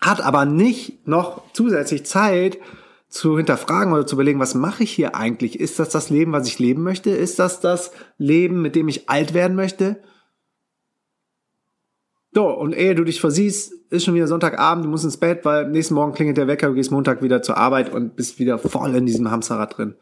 hat 0.00 0.20
aber 0.20 0.44
nicht 0.44 1.08
noch 1.08 1.42
zusätzlich 1.52 2.04
Zeit 2.04 2.58
zu 3.08 3.36
hinterfragen 3.36 3.92
oder 3.92 4.06
zu 4.06 4.16
überlegen, 4.16 4.40
was 4.40 4.54
mache 4.54 4.82
ich 4.82 4.90
hier 4.90 5.14
eigentlich? 5.14 5.58
Ist 5.58 5.78
das 5.78 5.88
das 5.88 6.10
Leben, 6.10 6.32
was 6.32 6.46
ich 6.46 6.58
leben 6.58 6.82
möchte? 6.82 7.10
Ist 7.10 7.38
das 7.38 7.60
das 7.60 7.92
Leben, 8.18 8.60
mit 8.60 8.74
dem 8.74 8.88
ich 8.88 9.08
alt 9.08 9.34
werden 9.34 9.56
möchte? 9.56 10.02
So, 12.32 12.48
und 12.48 12.74
ehe 12.74 12.96
du 12.96 13.04
dich 13.04 13.20
versiehst, 13.20 13.72
ist 13.90 14.04
schon 14.04 14.14
wieder 14.14 14.26
Sonntagabend, 14.26 14.84
du 14.84 14.88
musst 14.90 15.04
ins 15.04 15.18
Bett, 15.18 15.44
weil 15.44 15.70
nächsten 15.70 15.94
Morgen 15.94 16.12
klingelt 16.12 16.36
der 16.36 16.48
Wecker, 16.48 16.66
du 16.66 16.74
gehst 16.74 16.90
Montag 16.90 17.22
wieder 17.22 17.42
zur 17.42 17.56
Arbeit 17.56 17.94
und 17.94 18.16
bist 18.16 18.40
wieder 18.40 18.58
voll 18.58 18.96
in 18.96 19.06
diesem 19.06 19.30
Hamsterrad 19.30 19.78
drin. 19.78 19.94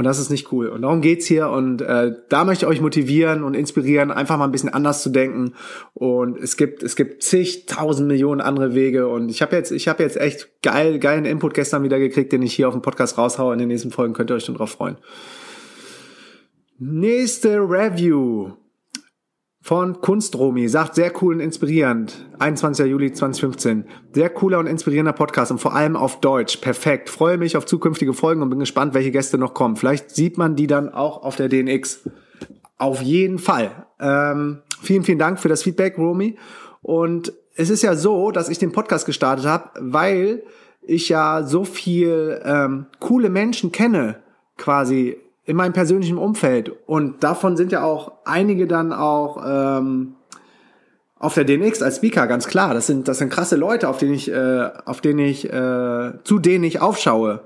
Und 0.00 0.04
das 0.04 0.18
ist 0.18 0.30
nicht 0.30 0.50
cool. 0.50 0.68
Und 0.68 0.80
darum 0.80 1.02
geht's 1.02 1.26
hier. 1.26 1.50
Und 1.50 1.82
äh, 1.82 2.12
da 2.30 2.46
möchte 2.46 2.64
ich 2.64 2.70
euch 2.70 2.80
motivieren 2.80 3.44
und 3.44 3.52
inspirieren, 3.52 4.10
einfach 4.10 4.38
mal 4.38 4.46
ein 4.46 4.50
bisschen 4.50 4.70
anders 4.70 5.02
zu 5.02 5.10
denken. 5.10 5.52
Und 5.92 6.38
es 6.38 6.56
gibt 6.56 6.82
es 6.82 6.96
gibt 6.96 7.22
zigtausend 7.22 8.08
Millionen 8.08 8.40
andere 8.40 8.74
Wege. 8.74 9.08
Und 9.08 9.28
ich 9.28 9.42
habe 9.42 9.54
jetzt 9.56 9.70
ich 9.70 9.88
habe 9.88 10.02
jetzt 10.02 10.16
echt 10.16 10.62
geil 10.62 11.00
geilen 11.00 11.26
Input 11.26 11.52
gestern 11.52 11.82
wieder 11.82 11.98
gekriegt, 11.98 12.32
den 12.32 12.40
ich 12.40 12.54
hier 12.54 12.66
auf 12.66 12.72
dem 12.72 12.80
Podcast 12.80 13.18
raushaue. 13.18 13.52
In 13.52 13.58
den 13.58 13.68
nächsten 13.68 13.90
Folgen 13.90 14.14
könnt 14.14 14.30
ihr 14.30 14.36
euch 14.36 14.46
schon 14.46 14.54
drauf 14.54 14.70
freuen. 14.70 14.96
Nächste 16.78 17.58
Review 17.58 18.52
von 19.62 20.00
Kunstromi 20.00 20.68
sagt 20.68 20.94
sehr 20.94 21.12
cool 21.20 21.34
und 21.34 21.40
inspirierend. 21.40 22.26
21. 22.38 22.86
Juli 22.86 23.12
2015. 23.12 23.84
Sehr 24.12 24.30
cooler 24.30 24.58
und 24.58 24.66
inspirierender 24.66 25.12
Podcast 25.12 25.50
und 25.50 25.58
vor 25.58 25.74
allem 25.74 25.96
auf 25.96 26.20
Deutsch. 26.20 26.56
Perfekt. 26.56 27.10
Freue 27.10 27.36
mich 27.36 27.58
auf 27.58 27.66
zukünftige 27.66 28.14
Folgen 28.14 28.40
und 28.40 28.48
bin 28.48 28.58
gespannt, 28.58 28.94
welche 28.94 29.10
Gäste 29.10 29.36
noch 29.36 29.52
kommen. 29.52 29.76
Vielleicht 29.76 30.10
sieht 30.10 30.38
man 30.38 30.56
die 30.56 30.66
dann 30.66 30.88
auch 30.88 31.22
auf 31.22 31.36
der 31.36 31.48
DNX. 31.48 32.08
Auf 32.78 33.02
jeden 33.02 33.38
Fall. 33.38 33.86
Ähm, 34.00 34.62
vielen, 34.82 35.04
vielen 35.04 35.18
Dank 35.18 35.38
für 35.38 35.50
das 35.50 35.62
Feedback, 35.62 35.98
Romy. 35.98 36.38
Und 36.80 37.34
es 37.54 37.68
ist 37.68 37.82
ja 37.82 37.94
so, 37.94 38.30
dass 38.30 38.48
ich 38.48 38.58
den 38.58 38.72
Podcast 38.72 39.04
gestartet 39.04 39.44
habe, 39.44 39.70
weil 39.78 40.42
ich 40.80 41.10
ja 41.10 41.42
so 41.42 41.64
viel 41.64 42.40
ähm, 42.44 42.86
coole 42.98 43.28
Menschen 43.28 43.70
kenne, 43.72 44.22
quasi 44.56 45.18
in 45.50 45.56
meinem 45.56 45.72
persönlichen 45.72 46.16
Umfeld. 46.16 46.70
Und 46.86 47.24
davon 47.24 47.56
sind 47.56 47.72
ja 47.72 47.82
auch 47.82 48.12
einige 48.24 48.68
dann 48.68 48.92
auch 48.92 49.42
ähm, 49.44 50.14
auf 51.16 51.34
der 51.34 51.42
DNX 51.42 51.82
als 51.82 51.96
Speaker, 51.96 52.28
ganz 52.28 52.46
klar. 52.46 52.72
Das 52.72 52.86
sind, 52.86 53.08
das 53.08 53.18
sind 53.18 53.30
krasse 53.30 53.56
Leute, 53.56 53.88
auf 53.88 53.98
denen 53.98 54.14
ich, 54.14 54.30
äh, 54.30 54.70
auf 54.84 55.00
denen 55.00 55.18
ich, 55.18 55.52
äh, 55.52 56.12
zu 56.22 56.38
denen 56.38 56.62
ich 56.62 56.80
aufschaue. 56.80 57.40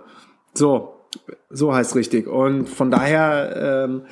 So, 0.52 1.06
so 1.48 1.74
heißt 1.74 1.96
richtig. 1.96 2.26
Und 2.26 2.68
von 2.68 2.90
daher 2.90 3.86
ähm, 3.88 4.02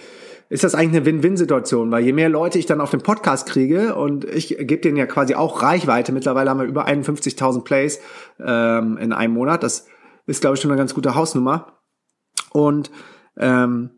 ist 0.49 0.65
das 0.65 0.75
eigentlich 0.75 0.97
eine 0.97 1.05
Win-Win-Situation, 1.05 1.91
weil 1.91 2.03
je 2.03 2.15
mehr 2.15 2.31
Leute 2.31 2.59
ich 2.59 2.65
dann 2.65 2.81
auf 2.81 2.93
dem 2.93 3.03
Podcast 3.03 3.47
kriege 3.47 3.95
und 3.95 4.25
ich 4.25 4.57
gebe 4.57 4.79
denen 4.79 4.97
ja 4.97 5.05
quasi 5.05 5.35
auch 5.35 5.61
Reichweite. 5.61 6.13
Mittlerweile 6.13 6.49
haben 6.49 6.61
wir 6.61 6.67
über 6.67 6.89
51.000 6.89 7.63
Plays 7.63 8.01
ähm, 8.41 8.97
in 8.97 9.13
einem 9.13 9.35
Monat. 9.35 9.63
Das 9.63 9.87
ist, 10.25 10.41
glaube 10.41 10.57
ich, 10.57 10.63
schon 10.63 10.71
eine 10.71 10.79
ganz 10.79 10.95
gute 10.95 11.15
Hausnummer. 11.15 11.79
Und 12.53 12.91
ähm, 13.37 13.91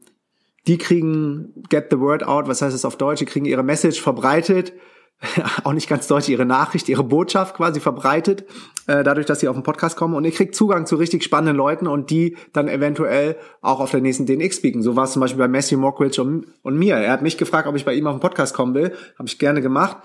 die 0.67 0.79
kriegen 0.79 1.63
Get 1.69 1.89
the 1.91 2.01
Word 2.01 2.25
Out, 2.25 2.49
was 2.49 2.63
heißt 2.63 2.75
es 2.75 2.85
auf 2.85 2.97
Deutsch, 2.97 3.19
die 3.19 3.27
kriegen 3.27 3.45
ihre 3.45 3.63
Message 3.63 4.01
verbreitet, 4.01 4.73
auch 5.65 5.73
nicht 5.73 5.89
ganz 5.89 6.07
deutsch, 6.07 6.29
ihre 6.29 6.47
Nachricht, 6.47 6.89
ihre 6.89 7.05
Botschaft 7.05 7.57
quasi 7.57 7.81
verbreitet, 7.81 8.45
äh, 8.87 9.03
dadurch, 9.05 9.27
dass 9.27 9.41
sie 9.41 9.49
auf 9.49 9.57
den 9.57 9.63
Podcast 9.63 9.97
kommen 9.97 10.15
und 10.15 10.25
ihr 10.25 10.33
kriegt 10.33 10.55
Zugang 10.55 10.87
zu 10.87 10.97
richtig 10.97 11.23
spannenden 11.23 11.57
Leuten 11.57 11.87
und 11.87 12.11
die 12.11 12.37
dann 12.53 12.69
eventuell 12.69 13.37
auch 13.61 13.81
auf 13.81 13.91
der 13.91 14.01
nächsten 14.01 14.27
DNX 14.27 14.57
speaken. 14.57 14.83
So 14.83 14.97
war 14.97 15.05
es 15.05 15.13
zum 15.13 15.21
Beispiel 15.21 15.39
bei 15.39 15.49
Matthew 15.49 15.79
Mockridge 15.79 16.21
und, 16.21 16.47
und 16.63 16.79
mir. 16.79 16.97
Er 16.97 17.13
hat 17.13 17.23
mich 17.23 17.39
gefragt, 17.39 17.69
ob 17.69 17.77
ich 17.77 17.85
bei 17.85 17.95
ihm 17.95 18.07
auf 18.07 18.17
den 18.17 18.21
Podcast 18.21 18.55
kommen 18.55 18.75
will. 18.75 18.93
Habe 19.19 19.29
ich 19.29 19.39
gerne 19.39 19.61
gemacht 19.61 19.99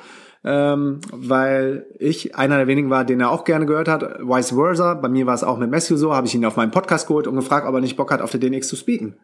ähm, 0.43 1.01
weil 1.11 1.85
ich 1.99 2.35
einer 2.35 2.57
der 2.57 2.67
wenigen 2.67 2.89
war, 2.89 3.03
den 3.03 3.19
er 3.19 3.29
auch 3.29 3.43
gerne 3.43 3.65
gehört 3.65 3.87
hat. 3.87 4.03
Vice 4.19 4.51
versa. 4.51 4.93
Bei 4.93 5.09
mir 5.09 5.25
war 5.25 5.33
es 5.33 5.43
auch 5.43 5.57
mit 5.57 5.69
Matthew 5.69 5.97
so. 5.97 6.15
Habe 6.15 6.27
ich 6.27 6.35
ihn 6.35 6.45
auf 6.45 6.55
meinen 6.55 6.71
Podcast 6.71 7.07
geholt 7.07 7.27
und 7.27 7.35
gefragt, 7.35 7.67
ob 7.67 7.73
er 7.73 7.81
nicht 7.81 7.97
Bock 7.97 8.11
hat, 8.11 8.21
auf 8.21 8.31
der 8.31 8.39
DNX 8.39 8.67
zu 8.67 8.75
speaken. 8.75 9.17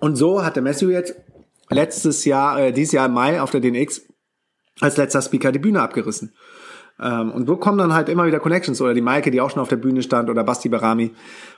Und 0.00 0.16
so 0.16 0.44
hat 0.44 0.56
der 0.56 0.62
Matthew 0.62 0.90
jetzt 0.90 1.16
letztes 1.68 2.24
Jahr, 2.24 2.60
äh, 2.60 2.72
dieses 2.72 2.92
Jahr 2.92 3.06
im 3.06 3.12
Mai 3.12 3.40
auf 3.40 3.50
der 3.50 3.60
DNX 3.60 4.02
als 4.80 4.96
letzter 4.96 5.22
Speaker 5.22 5.52
die 5.52 5.58
Bühne 5.58 5.82
abgerissen. 5.82 6.34
Ähm, 7.00 7.32
und 7.32 7.46
so 7.46 7.56
kommen 7.56 7.78
dann 7.78 7.92
halt 7.92 8.08
immer 8.08 8.26
wieder 8.26 8.40
Connections 8.40 8.80
oder 8.80 8.94
die 8.94 9.00
Maike, 9.00 9.30
die 9.30 9.40
auch 9.40 9.50
schon 9.50 9.60
auf 9.60 9.68
der 9.68 9.76
Bühne 9.76 10.02
stand 10.02 10.30
oder 10.30 10.44
Basti 10.44 10.68
Barami. 10.68 11.12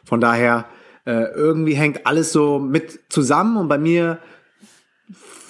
Von 0.05 0.21
daher 0.21 0.67
äh, 1.05 1.31
irgendwie 1.33 1.75
hängt 1.75 2.07
alles 2.07 2.33
so 2.33 2.59
mit 2.59 3.01
zusammen 3.09 3.57
und 3.57 3.69
bei 3.69 3.79
mir 3.79 4.19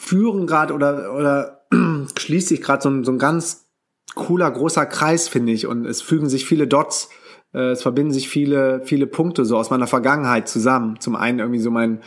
führen 0.09 0.47
gerade 0.47 0.75
oder, 0.75 1.15
oder 1.15 1.67
schließt 2.19 2.49
sich 2.49 2.63
gerade 2.63 2.83
so, 2.83 3.05
so 3.05 3.13
ein 3.13 3.19
ganz 3.19 3.67
cooler, 4.15 4.51
großer 4.51 4.87
Kreis, 4.87 5.29
finde 5.29 5.53
ich. 5.53 5.67
Und 5.67 5.85
es 5.85 6.03
fügen 6.03 6.29
sich 6.29 6.47
viele 6.47 6.67
Dots, 6.67 7.11
äh, 7.53 7.71
es 7.71 7.83
verbinden 7.83 8.13
sich 8.13 8.29
viele, 8.29 8.81
viele 8.85 9.07
Punkte 9.07 9.45
so 9.45 9.57
aus 9.57 9.71
meiner 9.71 9.87
Vergangenheit 9.87 10.49
zusammen. 10.49 10.99
Zum 11.01 11.15
einen 11.15 11.39
irgendwie 11.41 11.61
so 11.61 11.71
mein, 11.71 12.01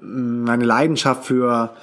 meine 0.00 0.64
Leidenschaft 0.64 1.24
für 1.24 1.74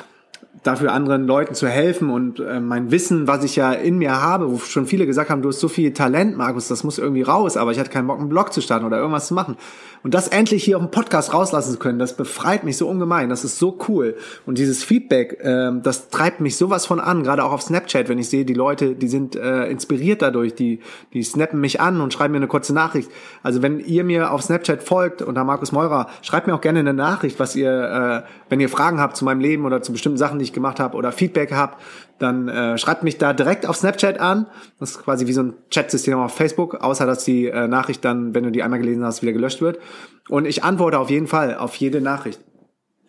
dafür 0.64 0.92
anderen 0.94 1.26
Leuten 1.26 1.54
zu 1.54 1.68
helfen 1.68 2.10
und 2.10 2.40
äh, 2.40 2.60
mein 2.60 2.92
Wissen, 2.92 3.28
was 3.28 3.44
ich 3.44 3.56
ja 3.56 3.72
in 3.72 3.98
mir 3.98 4.22
habe, 4.22 4.52
wo 4.52 4.58
schon 4.58 4.86
viele 4.86 5.06
gesagt 5.06 5.30
haben, 5.30 5.42
du 5.42 5.50
hast 5.50 5.60
so 5.60 5.70
viel 5.70 5.94
Talent, 5.94 6.38
Markus, 6.38 6.68
das 6.68 6.84
muss 6.84 6.98
irgendwie 6.98 7.22
raus, 7.22 7.56
aber 7.56 7.72
ich 7.72 7.80
hatte 7.80 7.90
keinen 7.90 8.08
Bock, 8.08 8.20
einen 8.20 8.30
Blog 8.30 8.52
zu 8.52 8.62
starten 8.62 8.86
oder 8.86 8.98
irgendwas 8.98 9.28
zu 9.28 9.34
machen. 9.34 9.56
Und 10.02 10.14
das 10.14 10.30
endlich 10.30 10.64
hier 10.64 10.78
auf 10.78 10.84
dem 10.84 10.92
Podcast 10.92 11.34
rauslassen 11.34 11.74
zu 11.74 11.80
können, 11.80 12.00
das 12.00 12.16
befreit 12.16 12.64
mich 12.64 12.78
so 12.78 12.88
ungemein. 12.88 13.30
Das 13.30 13.44
ist 13.44 13.60
so 13.60 13.78
cool. 13.90 14.16
Und 14.46 14.58
dieses 14.58 14.84
Feedback, 14.84 15.40
äh, 15.42 15.72
das 15.82 16.10
treibt 16.10 16.40
mich 16.40 16.56
sowas 16.56 16.86
von 16.86 17.00
an, 17.00 17.24
gerade 17.24 17.44
auch 17.44 17.52
auf 17.52 17.62
Snapchat, 17.62 18.08
wenn 18.08 18.18
ich 18.18 18.30
sehe, 18.30 18.46
die 18.46 18.54
Leute, 18.54 18.96
die 18.96 19.08
sind 19.08 19.36
äh, 19.36 19.70
inspiriert 19.70 20.22
dadurch, 20.22 20.56
die, 20.56 20.80
die 21.14 21.24
snappen 21.24 21.60
mich 21.60 21.82
an 21.82 22.00
und 22.02 22.14
schreiben 22.14 22.32
mir 22.32 22.38
eine 22.38 22.48
kurze 22.48 22.74
Nachricht. 22.74 23.10
Also 23.44 23.62
wenn 23.62 23.80
ihr 23.80 24.04
mir 24.04 24.32
auf 24.32 24.42
Snapchat 24.42 24.84
folgt 24.84 25.22
unter 25.22 25.44
Markus 25.44 25.72
Meurer, 25.72 26.08
schreibt 26.22 26.48
mir 26.48 26.56
auch 26.56 26.62
gerne 26.62 26.80
eine 26.80 26.94
Nachricht, 26.94 27.40
was 27.40 27.56
ihr, 27.56 28.24
äh, 28.26 28.30
wenn 28.50 28.60
ihr 28.60 28.70
Fragen 28.70 29.00
habt 29.00 29.18
zu 29.18 29.26
meinem 29.26 29.42
Leben 29.42 29.66
oder 29.66 29.82
zu 29.82 29.92
bestimmten 29.92 30.18
Sachen, 30.18 30.40
die 30.40 30.49
ich 30.50 30.54
gemacht 30.54 30.80
habe 30.80 30.98
oder 30.98 31.12
Feedback 31.12 31.52
habt, 31.52 31.82
dann 32.20 32.48
äh, 32.48 32.78
schreibt 32.78 33.04
mich 33.04 33.18
da 33.18 33.34
direkt 33.34 33.66
auf 33.66 33.78
Snapchat 33.78 34.20
an. 34.20 34.48
Das 34.80 34.92
ist 34.92 35.04
quasi 35.04 35.28
wie 35.28 35.34
so 35.34 35.44
ein 35.44 35.54
Chatsystem 35.72 36.20
auf 36.20 36.34
Facebook, 36.34 36.76
außer 36.76 37.06
dass 37.06 37.24
die 37.24 37.48
äh, 37.48 37.68
Nachricht 37.68 38.04
dann, 38.04 38.34
wenn 38.36 38.44
du 38.44 38.52
die 38.52 38.64
einmal 38.64 38.80
gelesen 38.80 39.04
hast, 39.06 39.22
wieder 39.22 39.34
gelöscht 39.34 39.62
wird. 39.62 39.80
Und 40.28 40.46
ich 40.46 40.64
antworte 40.64 41.00
auf 41.00 41.10
jeden 41.10 41.28
Fall 41.28 41.56
auf 41.56 41.76
jede 41.76 42.02
Nachricht. 42.02 42.40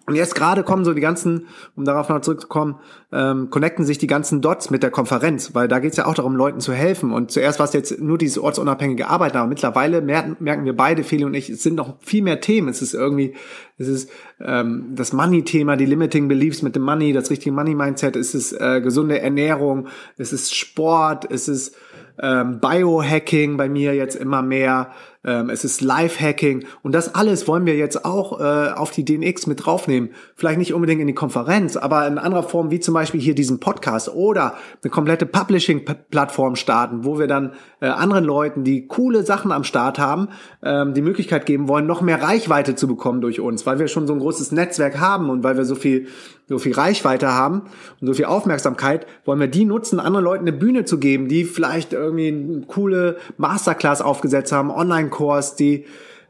Und 0.06 0.16
jetzt 0.16 0.34
gerade 0.34 0.64
kommen 0.64 0.84
so 0.84 0.92
die 0.92 1.00
ganzen, 1.00 1.46
um 1.76 1.84
darauf 1.84 2.08
noch 2.08 2.20
zurückzukommen, 2.20 2.80
ähm, 3.12 3.50
connecten 3.50 3.84
sich 3.84 3.98
die 3.98 4.06
ganzen 4.06 4.40
Dots 4.40 4.70
mit 4.70 4.82
der 4.82 4.90
Konferenz, 4.90 5.54
weil 5.54 5.68
da 5.68 5.78
geht 5.78 5.92
es 5.92 5.98
ja 5.98 6.06
auch 6.06 6.14
darum, 6.14 6.34
Leuten 6.34 6.60
zu 6.60 6.72
helfen. 6.72 7.12
Und 7.12 7.30
zuerst 7.30 7.58
war 7.58 7.66
es 7.66 7.72
jetzt 7.74 8.00
nur 8.00 8.18
dieses 8.18 8.38
ortsunabhängige 8.38 9.08
Arbeiten, 9.08 9.36
aber 9.36 9.46
mittlerweile 9.46 10.00
merken, 10.00 10.36
merken 10.40 10.64
wir 10.64 10.74
beide, 10.74 11.04
Feli 11.04 11.24
und 11.24 11.34
ich, 11.34 11.50
es 11.50 11.62
sind 11.62 11.76
noch 11.76 11.96
viel 12.00 12.22
mehr 12.22 12.40
Themen. 12.40 12.68
Es 12.68 12.82
ist 12.82 12.94
irgendwie, 12.94 13.34
es 13.78 13.88
ist 13.88 14.10
ähm, 14.40 14.86
das 14.94 15.12
Money-Thema, 15.12 15.76
die 15.76 15.86
Limiting 15.86 16.28
Beliefs 16.28 16.62
mit 16.62 16.74
dem 16.74 16.82
Money, 16.82 17.12
das 17.12 17.30
richtige 17.30 17.54
Money-Mindset, 17.54 18.16
es 18.16 18.34
ist 18.34 18.52
äh, 18.52 18.80
gesunde 18.80 19.20
Ernährung, 19.20 19.88
es 20.16 20.32
ist 20.32 20.56
Sport, 20.56 21.30
es 21.30 21.46
ist 21.46 21.76
ähm, 22.22 22.60
Biohacking 22.60 23.56
bei 23.56 23.68
mir 23.68 23.94
jetzt 23.94 24.16
immer 24.16 24.42
mehr, 24.42 24.90
ähm, 25.24 25.50
es 25.50 25.64
ist 25.64 25.80
Live-Hacking 25.83 26.64
und 26.83 26.92
das 26.92 27.14
alles 27.14 27.46
wollen 27.46 27.66
wir 27.66 27.76
jetzt 27.76 28.04
auch 28.04 28.40
äh, 28.40 28.70
auf 28.70 28.90
die 28.90 29.04
DNX 29.04 29.46
mit 29.46 29.64
draufnehmen. 29.64 30.11
Vielleicht 30.35 30.59
nicht 30.59 30.72
unbedingt 30.72 31.00
in 31.00 31.06
die 31.06 31.14
Konferenz, 31.14 31.76
aber 31.76 32.06
in 32.06 32.18
anderer 32.18 32.42
Form, 32.42 32.70
wie 32.70 32.80
zum 32.80 32.94
Beispiel 32.94 33.20
hier 33.20 33.35
diesen 33.35 33.61
Podcast 33.61 34.14
oder 34.14 34.54
eine 34.83 34.90
komplette 34.90 35.26
Publishing-Plattform 35.26 36.56
starten, 36.56 37.04
wo 37.04 37.18
wir 37.18 37.26
dann 37.26 37.52
äh, 37.80 37.87
anderen 37.87 38.24
Leuten, 38.24 38.64
die 38.64 38.87
coole 38.87 39.22
Sachen 39.22 39.52
am 39.52 39.64
Start 39.64 39.98
haben, 39.98 40.28
ähm, 40.62 40.94
die 40.94 41.02
Möglichkeit 41.02 41.44
geben 41.44 41.68
wollen, 41.68 41.87
noch 41.87 42.00
mehr 42.00 42.22
Reichweite 42.22 42.74
zu 42.74 42.88
bekommen 42.88 43.20
durch 43.20 43.40
uns, 43.40 43.66
weil 43.66 43.78
wir 43.78 43.88
schon 43.88 44.06
so 44.06 44.14
ein 44.14 44.20
großes 44.20 44.52
Netzwerk 44.52 45.00
haben 45.00 45.28
und 45.28 45.44
weil 45.44 45.56
wir 45.56 45.64
so 45.64 45.74
viel 45.74 46.09
so 46.50 46.58
viel 46.58 46.74
Reichweite 46.74 47.32
haben 47.32 47.62
und 48.00 48.08
so 48.08 48.12
viel 48.12 48.24
Aufmerksamkeit, 48.26 49.06
wollen 49.24 49.38
wir 49.38 49.46
die 49.46 49.64
nutzen, 49.64 50.00
anderen 50.00 50.24
Leuten 50.24 50.42
eine 50.42 50.52
Bühne 50.52 50.84
zu 50.84 50.98
geben, 50.98 51.28
die 51.28 51.44
vielleicht 51.44 51.92
irgendwie 51.92 52.28
eine 52.28 52.66
coole 52.66 53.16
Masterclass 53.38 54.02
aufgesetzt 54.02 54.50
haben, 54.50 54.70
Online-Kurs, 54.70 55.54
die 55.54 55.86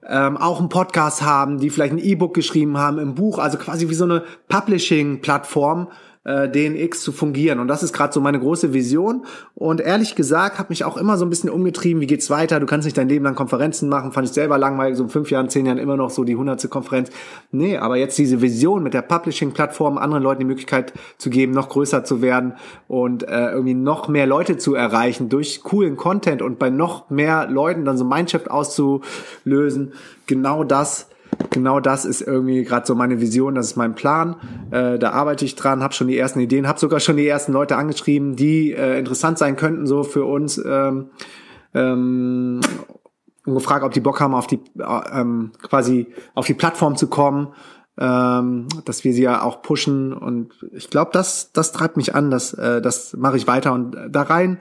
ähm, 0.07 0.37
auch 0.37 0.61
einen 0.61 0.69
Podcast 0.69 1.23
haben, 1.23 1.59
die 1.59 1.71
vielleicht 1.71 1.95
ein 1.95 1.99
E-Book 1.99 2.35
geschrieben 2.35 2.77
haben, 2.77 2.99
im 2.99 3.15
Buch, 3.15 3.39
also 3.39 3.57
quasi 3.57 3.89
wie 3.89 3.95
so 3.95 4.05
eine 4.05 4.23
Publishing-Plattform, 4.49 5.89
äh, 6.25 6.49
DNX 6.49 7.01
zu 7.01 7.13
fungieren. 7.13 7.61
Und 7.61 7.69
das 7.69 7.83
ist 7.83 7.93
gerade 7.95 8.13
so 8.13 8.21
meine 8.21 8.39
große 8.39 8.75
Vision. 8.75 9.25
Und 9.55 9.81
ehrlich 9.81 10.15
gesagt, 10.15 10.59
hat 10.59 10.69
mich 10.69 10.85
auch 10.85 10.97
immer 10.99 11.17
so 11.17 11.25
ein 11.25 11.31
bisschen 11.31 11.49
umgetrieben, 11.49 12.03
wie 12.03 12.07
geht's 12.07 12.29
weiter? 12.29 12.61
Du 12.61 12.67
kannst 12.67 12.85
nicht 12.85 12.99
dein 12.99 13.09
Leben 13.09 13.25
lang 13.25 13.35
Konferenzen 13.35 13.89
machen. 13.89 14.13
Fand 14.13 14.27
ich 14.27 14.35
selber 14.35 14.59
langweilig, 14.59 14.99
so 14.99 15.05
in 15.05 15.09
fünf 15.09 15.31
Jahren, 15.31 15.49
zehn 15.49 15.65
Jahren 15.65 15.79
immer 15.79 15.97
noch 15.97 16.11
so 16.11 16.25
die 16.25 16.37
hundertste 16.37 16.69
Konferenz. 16.69 17.11
Nee, 17.53 17.79
aber 17.79 17.97
jetzt 17.97 18.19
diese 18.19 18.43
Vision 18.43 18.83
mit 18.83 18.93
der 18.93 19.03
Publishing-Plattform, 19.03 19.97
anderen 19.97 20.23
Leuten 20.23 20.41
die 20.41 20.47
Möglichkeit 20.47 20.93
zu 21.17 21.31
geben, 21.31 21.53
noch 21.53 21.71
größer 21.71 22.05
zu 22.05 22.21
werden 22.21 22.55
und 22.87 23.23
äh, 23.23 23.51
irgendwie 23.51 23.75
noch 23.75 24.09
mehr 24.09 24.27
Leute 24.27 24.59
zu 24.59 24.75
erreichen 24.75 25.31
durch 25.31 25.63
coolen 25.63 25.97
Content 25.97 26.43
und 26.43 26.59
bei 26.59 26.71
noch 26.71 27.09
mehr 27.09 27.47
Leuten 27.49 27.85
dann 27.85 27.97
so 27.97 28.05
Mindshift 28.05 28.51
auszulösen. 28.51 29.93
Genau 30.27 30.65
das 30.65 31.10
genau 31.51 31.81
das 31.81 32.05
ist 32.05 32.21
irgendwie 32.21 32.65
gerade 32.65 32.87
so 32.87 32.95
meine 32.95 33.21
Vision, 33.21 33.55
das 33.55 33.69
ist 33.69 33.77
mein 33.77 33.95
Plan. 33.95 34.37
Äh, 34.71 34.99
da 34.99 35.11
arbeite 35.13 35.45
ich 35.45 35.57
dran, 35.57 35.83
habe 35.83 35.95
schon 35.95 36.09
die 36.09 36.19
ersten 36.19 36.41
Ideen, 36.41 36.69
habe 36.69 36.79
sogar 36.79 37.01
schon 37.01 37.17
die 37.17 37.27
ersten 37.27 37.53
Leute 37.53 37.77
angeschrieben, 37.77 38.37
die 38.37 38.73
äh, 38.73 38.99
interessant 38.99 39.39
sein 39.39 39.57
könnten 39.57 39.87
so 39.87 40.03
für 40.03 40.25
uns. 40.25 40.63
Ähm, 40.65 41.11
ähm, 41.75 42.61
und 43.47 43.55
gefragt, 43.55 43.85
ob 43.85 43.93
die 43.93 44.01
Bock 44.01 44.21
haben, 44.21 44.35
auf 44.35 44.47
die 44.47 44.61
äh, 44.79 45.21
ähm, 45.21 45.53
quasi 45.63 46.09
auf 46.35 46.47
die 46.47 46.55
Plattform 46.55 46.97
zu 46.97 47.09
kommen, 47.09 47.49
ähm, 47.99 48.67
dass 48.85 49.05
wir 49.05 49.13
sie 49.13 49.23
ja 49.23 49.43
auch 49.43 49.63
pushen. 49.63 50.13
Und 50.13 50.53
ich 50.73 50.91
glaube, 50.91 51.11
das 51.13 51.53
das 51.53 51.73
treibt 51.73 51.97
mich 51.97 52.15
an, 52.15 52.31
das 52.31 52.53
äh, 52.55 52.81
das 52.83 53.17
mache 53.17 53.37
ich 53.37 53.47
weiter 53.47 53.73
und 53.73 53.97
da 54.11 54.23
rein 54.23 54.61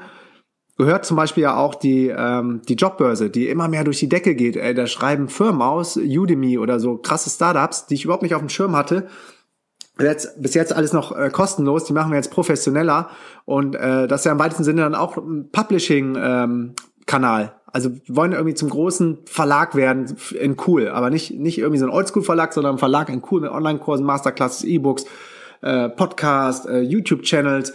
gehört 0.80 1.06
zum 1.06 1.18
Beispiel 1.18 1.44
ja 1.44 1.58
auch 1.58 1.76
die, 1.76 2.08
ähm, 2.08 2.62
die 2.68 2.76
Jobbörse, 2.76 3.30
die 3.30 3.50
immer 3.50 3.68
mehr 3.68 3.84
durch 3.84 4.00
die 4.00 4.08
Decke 4.08 4.34
geht. 4.34 4.56
Ey, 4.56 4.74
da 4.74 4.88
schreiben 4.88 5.28
Firmen 5.28 5.62
aus, 5.62 5.98
Udemy 5.98 6.58
oder 6.58 6.80
so 6.80 6.98
krasse 6.98 7.30
Startups, 7.30 7.86
die 7.86 7.96
ich 7.96 8.06
überhaupt 8.06 8.24
nicht 8.24 8.34
auf 8.34 8.42
dem 8.42 8.48
Schirm 8.48 8.76
hatte. 8.76 9.08
Jetzt, 10.00 10.42
bis 10.42 10.54
jetzt 10.54 10.74
alles 10.74 10.94
noch 10.94 11.16
äh, 11.16 11.30
kostenlos, 11.30 11.84
die 11.84 11.92
machen 11.92 12.12
wir 12.12 12.16
jetzt 12.16 12.32
professioneller 12.32 13.10
und 13.44 13.76
äh, 13.76 14.08
das 14.08 14.22
ist 14.22 14.26
ja 14.26 14.32
im 14.32 14.40
weitesten 14.40 14.64
Sinne 14.64 14.84
dann 14.84 14.96
auch 14.96 15.18
ein 15.18 15.50
Publishing-Kanal. 15.52 17.42
Ähm, 17.42 17.50
also 17.66 17.92
wir 17.92 18.16
wollen 18.16 18.32
irgendwie 18.32 18.56
zum 18.56 18.70
großen 18.70 19.20
Verlag 19.26 19.76
werden 19.76 20.16
in 20.40 20.56
cool, 20.66 20.88
aber 20.88 21.10
nicht, 21.10 21.38
nicht 21.38 21.58
irgendwie 21.58 21.80
so 21.80 21.86
ein 21.86 21.92
Oldschool-Verlag, 21.92 22.54
sondern 22.54 22.76
ein 22.76 22.80
Verlag 22.80 23.10
in 23.10 23.22
cool 23.30 23.42
mit 23.42 23.52
Online-Kursen, 23.52 24.06
Masterclasses, 24.06 24.64
E-Books, 24.64 25.06
äh, 25.62 25.90
Podcast, 25.90 26.68
äh, 26.68 26.80
YouTube-Channels, 26.80 27.74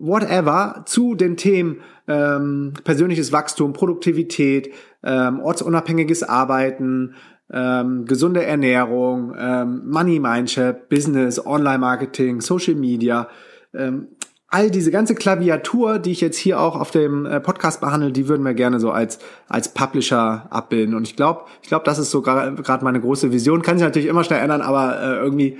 whatever 0.00 0.82
zu 0.86 1.14
den 1.14 1.36
Themen 1.36 1.80
ähm, 2.08 2.72
persönliches 2.82 3.32
Wachstum, 3.32 3.72
Produktivität, 3.72 4.72
ähm, 5.04 5.40
ortsunabhängiges 5.40 6.22
Arbeiten, 6.22 7.14
ähm, 7.52 8.06
gesunde 8.06 8.44
Ernährung, 8.44 9.34
ähm, 9.38 9.82
Money 9.86 10.18
Mindset, 10.18 10.88
Business, 10.88 11.44
Online-Marketing, 11.44 12.40
Social 12.40 12.74
Media, 12.74 13.28
ähm, 13.74 14.08
all 14.48 14.70
diese 14.70 14.90
ganze 14.90 15.14
Klaviatur, 15.14 16.00
die 16.00 16.10
ich 16.10 16.20
jetzt 16.20 16.36
hier 16.36 16.58
auch 16.60 16.78
auf 16.78 16.90
dem 16.90 17.24
äh, 17.24 17.40
Podcast 17.40 17.80
behandle, 17.80 18.10
die 18.10 18.26
würden 18.26 18.44
wir 18.44 18.54
gerne 18.54 18.80
so 18.80 18.90
als 18.90 19.20
als 19.48 19.68
Publisher 19.68 20.48
abbilden. 20.50 20.94
Und 20.94 21.06
ich 21.06 21.14
glaube, 21.14 21.42
ich 21.62 21.68
glaube, 21.68 21.84
das 21.84 21.98
ist 21.98 22.10
so 22.10 22.20
gerade 22.20 22.84
meine 22.84 23.00
große 23.00 23.30
Vision. 23.30 23.62
Kann 23.62 23.78
sich 23.78 23.84
natürlich 23.84 24.08
immer 24.08 24.24
schnell 24.24 24.40
ändern, 24.40 24.60
aber 24.60 25.00
äh, 25.00 25.16
irgendwie 25.18 25.58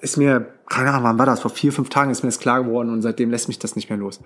ist 0.00 0.16
mir 0.16 0.46
keine 0.68 0.90
Ahnung, 0.90 1.04
wann 1.04 1.18
war 1.18 1.26
das? 1.26 1.40
Vor 1.40 1.50
vier, 1.50 1.72
fünf 1.72 1.88
Tagen 1.88 2.10
ist 2.10 2.22
mir 2.22 2.28
das 2.28 2.38
klar 2.38 2.64
geworden 2.64 2.90
und 2.90 3.02
seitdem 3.02 3.30
lässt 3.30 3.48
mich 3.48 3.58
das 3.58 3.76
nicht 3.76 3.90
mehr 3.90 3.98
los. 3.98 4.20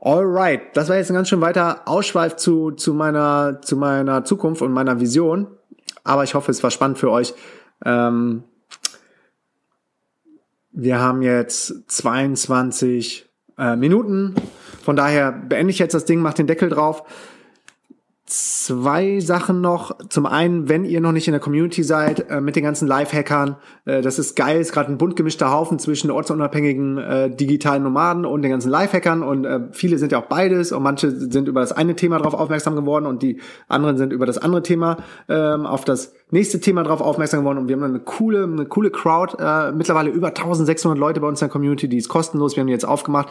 Alright, 0.00 0.76
das 0.76 0.88
war 0.88 0.96
jetzt 0.96 1.10
ein 1.10 1.14
ganz 1.14 1.28
schön 1.28 1.40
weiter 1.40 1.82
Ausschweif 1.86 2.36
zu, 2.36 2.72
zu, 2.72 2.92
meiner, 2.92 3.60
zu 3.62 3.76
meiner 3.76 4.24
Zukunft 4.24 4.62
und 4.62 4.72
meiner 4.72 5.00
Vision. 5.00 5.46
Aber 6.02 6.24
ich 6.24 6.34
hoffe, 6.34 6.50
es 6.50 6.62
war 6.62 6.70
spannend 6.70 6.98
für 6.98 7.10
euch. 7.10 7.34
Ähm, 7.84 8.44
wir 10.72 11.00
haben 11.00 11.22
jetzt 11.22 11.90
22 11.90 13.28
äh, 13.58 13.76
Minuten. 13.76 14.34
Von 14.82 14.96
daher 14.96 15.32
beende 15.32 15.70
ich 15.70 15.78
jetzt 15.78 15.94
das 15.94 16.04
Ding, 16.04 16.20
mach 16.20 16.34
den 16.34 16.46
Deckel 16.46 16.68
drauf 16.68 17.04
zwei 18.26 19.20
Sachen 19.20 19.60
noch. 19.60 19.98
Zum 20.08 20.24
einen, 20.24 20.68
wenn 20.68 20.84
ihr 20.84 21.00
noch 21.00 21.12
nicht 21.12 21.28
in 21.28 21.32
der 21.32 21.40
Community 21.40 21.82
seid, 21.82 22.30
äh, 22.30 22.40
mit 22.40 22.56
den 22.56 22.64
ganzen 22.64 22.88
Live-Hackern, 22.88 23.56
äh, 23.84 24.00
das 24.00 24.18
ist 24.18 24.34
geil, 24.34 24.60
ist 24.60 24.72
gerade 24.72 24.90
ein 24.90 24.96
bunt 24.96 25.16
gemischter 25.16 25.50
Haufen 25.50 25.78
zwischen 25.78 26.10
ortsunabhängigen 26.10 26.96
äh, 26.96 27.30
digitalen 27.30 27.82
Nomaden 27.82 28.24
und 28.24 28.42
den 28.42 28.50
ganzen 28.50 28.70
Live-Hackern 28.70 29.22
und 29.22 29.44
äh, 29.44 29.60
viele 29.72 29.98
sind 29.98 30.12
ja 30.12 30.20
auch 30.20 30.26
beides 30.26 30.72
und 30.72 30.82
manche 30.82 31.10
sind 31.10 31.48
über 31.48 31.60
das 31.60 31.72
eine 31.72 31.96
Thema 31.96 32.18
drauf 32.18 32.32
aufmerksam 32.34 32.76
geworden 32.76 33.06
und 33.06 33.22
die 33.22 33.40
anderen 33.68 33.98
sind 33.98 34.12
über 34.12 34.24
das 34.24 34.38
andere 34.38 34.62
Thema 34.62 34.96
ähm, 35.28 35.66
auf 35.66 35.84
das 35.84 36.14
nächste 36.34 36.60
Thema 36.60 36.82
drauf 36.82 37.00
aufmerksam 37.00 37.40
geworden 37.40 37.58
und 37.58 37.68
wir 37.68 37.76
haben 37.76 37.84
eine 37.84 38.00
coole, 38.00 38.42
eine 38.42 38.66
coole 38.66 38.90
Crowd, 38.90 39.36
äh, 39.38 39.70
mittlerweile 39.70 40.10
über 40.10 40.34
1600 40.34 40.98
Leute 40.98 41.20
bei 41.20 41.28
uns 41.28 41.40
in 41.40 41.46
der 41.46 41.52
Community, 41.52 41.88
die 41.88 41.96
ist 41.96 42.08
kostenlos, 42.08 42.56
wir 42.56 42.60
haben 42.60 42.66
die 42.66 42.72
jetzt 42.72 42.84
aufgemacht. 42.84 43.28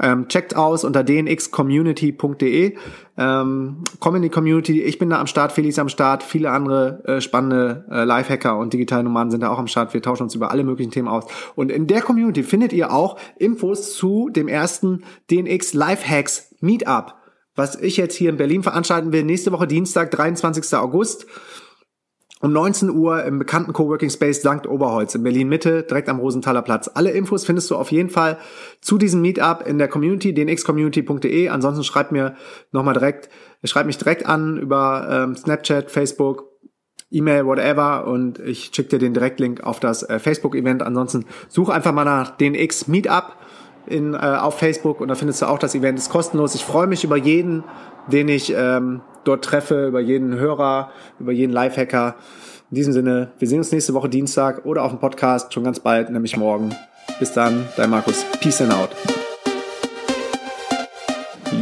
Ähm, 0.00 0.28
checkt 0.28 0.54
aus 0.54 0.84
unter 0.84 1.02
dnxcommunity.de, 1.02 2.76
ähm, 3.16 3.76
komm 4.00 4.16
in 4.16 4.22
die 4.22 4.28
Community, 4.28 4.82
ich 4.82 4.98
bin 4.98 5.08
da 5.08 5.18
am 5.18 5.26
Start, 5.26 5.52
Felix 5.52 5.78
am 5.78 5.88
Start, 5.88 6.22
viele 6.22 6.50
andere 6.50 7.02
äh, 7.06 7.20
spannende 7.22 7.86
äh, 7.90 8.04
Lifehacker 8.04 8.58
und 8.58 8.74
digitale 8.74 9.02
Nomaden 9.02 9.30
sind 9.30 9.40
da 9.40 9.48
auch 9.48 9.58
am 9.58 9.66
Start, 9.66 9.94
wir 9.94 10.02
tauschen 10.02 10.24
uns 10.24 10.34
über 10.34 10.50
alle 10.50 10.62
möglichen 10.62 10.90
Themen 10.90 11.08
aus. 11.08 11.24
Und 11.54 11.72
in 11.72 11.86
der 11.86 12.02
Community 12.02 12.42
findet 12.42 12.74
ihr 12.74 12.92
auch 12.92 13.16
Infos 13.38 13.94
zu 13.94 14.28
dem 14.28 14.46
ersten 14.46 15.04
DNX 15.30 15.72
Lifehacks 15.72 16.54
Meetup, 16.60 17.14
was 17.56 17.80
ich 17.80 17.96
jetzt 17.96 18.14
hier 18.14 18.28
in 18.28 18.36
Berlin 18.36 18.62
veranstalten 18.62 19.10
will, 19.10 19.24
nächste 19.24 19.52
Woche 19.52 19.66
Dienstag, 19.66 20.10
23. 20.10 20.74
August 20.74 21.26
um 22.42 22.52
19 22.52 22.90
Uhr 22.90 23.22
im 23.24 23.38
bekannten 23.38 23.72
Coworking 23.72 24.10
Space 24.10 24.40
St. 24.40 24.66
Oberholz 24.66 25.14
in 25.14 25.22
Berlin 25.22 25.48
Mitte, 25.48 25.84
direkt 25.84 26.08
am 26.08 26.18
Rosenthaler 26.18 26.62
Platz. 26.62 26.90
Alle 26.92 27.12
Infos 27.12 27.44
findest 27.44 27.70
du 27.70 27.76
auf 27.76 27.92
jeden 27.92 28.10
Fall 28.10 28.36
zu 28.80 28.98
diesem 28.98 29.22
Meetup 29.22 29.64
in 29.64 29.78
der 29.78 29.86
Community, 29.86 30.34
dnxcommunity.de. 30.34 31.48
Ansonsten 31.48 31.84
schreib 31.84 32.10
mir 32.10 32.34
nochmal 32.72 32.94
direkt, 32.94 33.30
schreib 33.62 33.86
mich 33.86 33.96
direkt 33.96 34.26
an 34.26 34.58
über 34.58 35.06
ähm, 35.08 35.36
Snapchat, 35.36 35.88
Facebook, 35.92 36.48
E-Mail, 37.12 37.46
whatever 37.46 38.08
und 38.08 38.40
ich 38.40 38.72
schicke 38.74 38.88
dir 38.88 38.98
den 38.98 39.14
Direktlink 39.14 39.62
auf 39.62 39.78
das 39.78 40.02
äh, 40.02 40.18
Facebook-Event. 40.18 40.82
Ansonsten 40.82 41.26
such 41.48 41.68
einfach 41.68 41.92
mal 41.92 42.04
nach 42.04 42.36
DNX 42.36 42.88
Meetup 42.88 43.36
in, 43.86 44.14
äh, 44.14 44.16
auf 44.16 44.58
Facebook 44.58 45.00
und 45.00 45.08
da 45.08 45.14
findest 45.14 45.42
du 45.42 45.46
auch 45.46 45.60
das 45.60 45.76
Event. 45.76 45.96
ist 45.96 46.10
kostenlos. 46.10 46.56
Ich 46.56 46.64
freue 46.64 46.88
mich 46.88 47.04
über 47.04 47.16
jeden, 47.16 47.62
den 48.08 48.28
ich 48.28 48.52
ähm, 48.56 49.02
dort 49.24 49.44
treffe, 49.44 49.88
über 49.88 50.00
jeden 50.00 50.38
Hörer, 50.38 50.90
über 51.18 51.32
jeden 51.32 51.52
Lifehacker. 51.52 52.16
In 52.70 52.76
diesem 52.76 52.92
Sinne, 52.92 53.32
wir 53.38 53.48
sehen 53.48 53.58
uns 53.58 53.72
nächste 53.72 53.94
Woche 53.94 54.08
Dienstag 54.08 54.64
oder 54.64 54.82
auf 54.82 54.90
dem 54.90 54.98
Podcast 54.98 55.52
schon 55.52 55.64
ganz 55.64 55.80
bald, 55.80 56.10
nämlich 56.10 56.36
morgen. 56.36 56.74
Bis 57.18 57.32
dann, 57.32 57.66
dein 57.76 57.90
Markus. 57.90 58.24
Peace 58.40 58.62
and 58.62 58.72
out. 58.72 58.90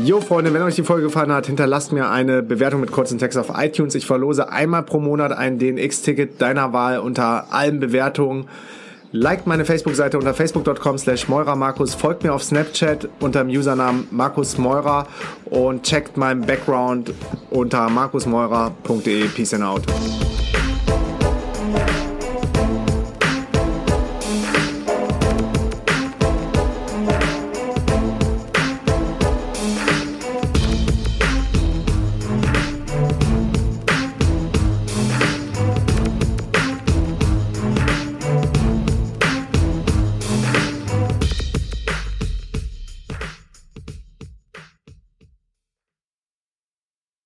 Jo 0.04 0.20
Freunde, 0.20 0.54
wenn 0.54 0.62
euch 0.62 0.76
die 0.76 0.82
Folge 0.82 1.02
gefallen 1.04 1.32
hat, 1.32 1.46
hinterlasst 1.46 1.92
mir 1.92 2.08
eine 2.08 2.42
Bewertung 2.42 2.80
mit 2.80 2.90
kurzen 2.92 3.18
Text 3.18 3.36
auf 3.36 3.50
iTunes. 3.54 3.94
Ich 3.94 4.06
verlose 4.06 4.50
einmal 4.50 4.82
pro 4.84 4.98
Monat 4.98 5.32
ein 5.32 5.58
DNX-Ticket 5.58 6.40
deiner 6.40 6.72
Wahl 6.72 7.00
unter 7.00 7.52
allen 7.52 7.80
Bewertungen. 7.80 8.46
Liked 9.12 9.46
meine 9.46 9.64
Facebook-Seite 9.64 10.18
unter 10.18 10.34
facebook.com 10.34 10.96
slash 10.96 11.28
Markus, 11.28 11.94
folgt 11.96 12.22
mir 12.22 12.32
auf 12.32 12.44
Snapchat 12.44 13.08
unter 13.18 13.42
dem 13.42 13.48
Usernamen 13.48 14.06
Markus 14.12 14.56
Meurer 14.56 15.08
und 15.46 15.82
checkt 15.82 16.16
meinen 16.16 16.42
Background 16.42 17.12
unter 17.50 17.90
markusmeurer.de. 17.90 19.28
Peace 19.28 19.52
and 19.52 19.64
out. 19.64 19.82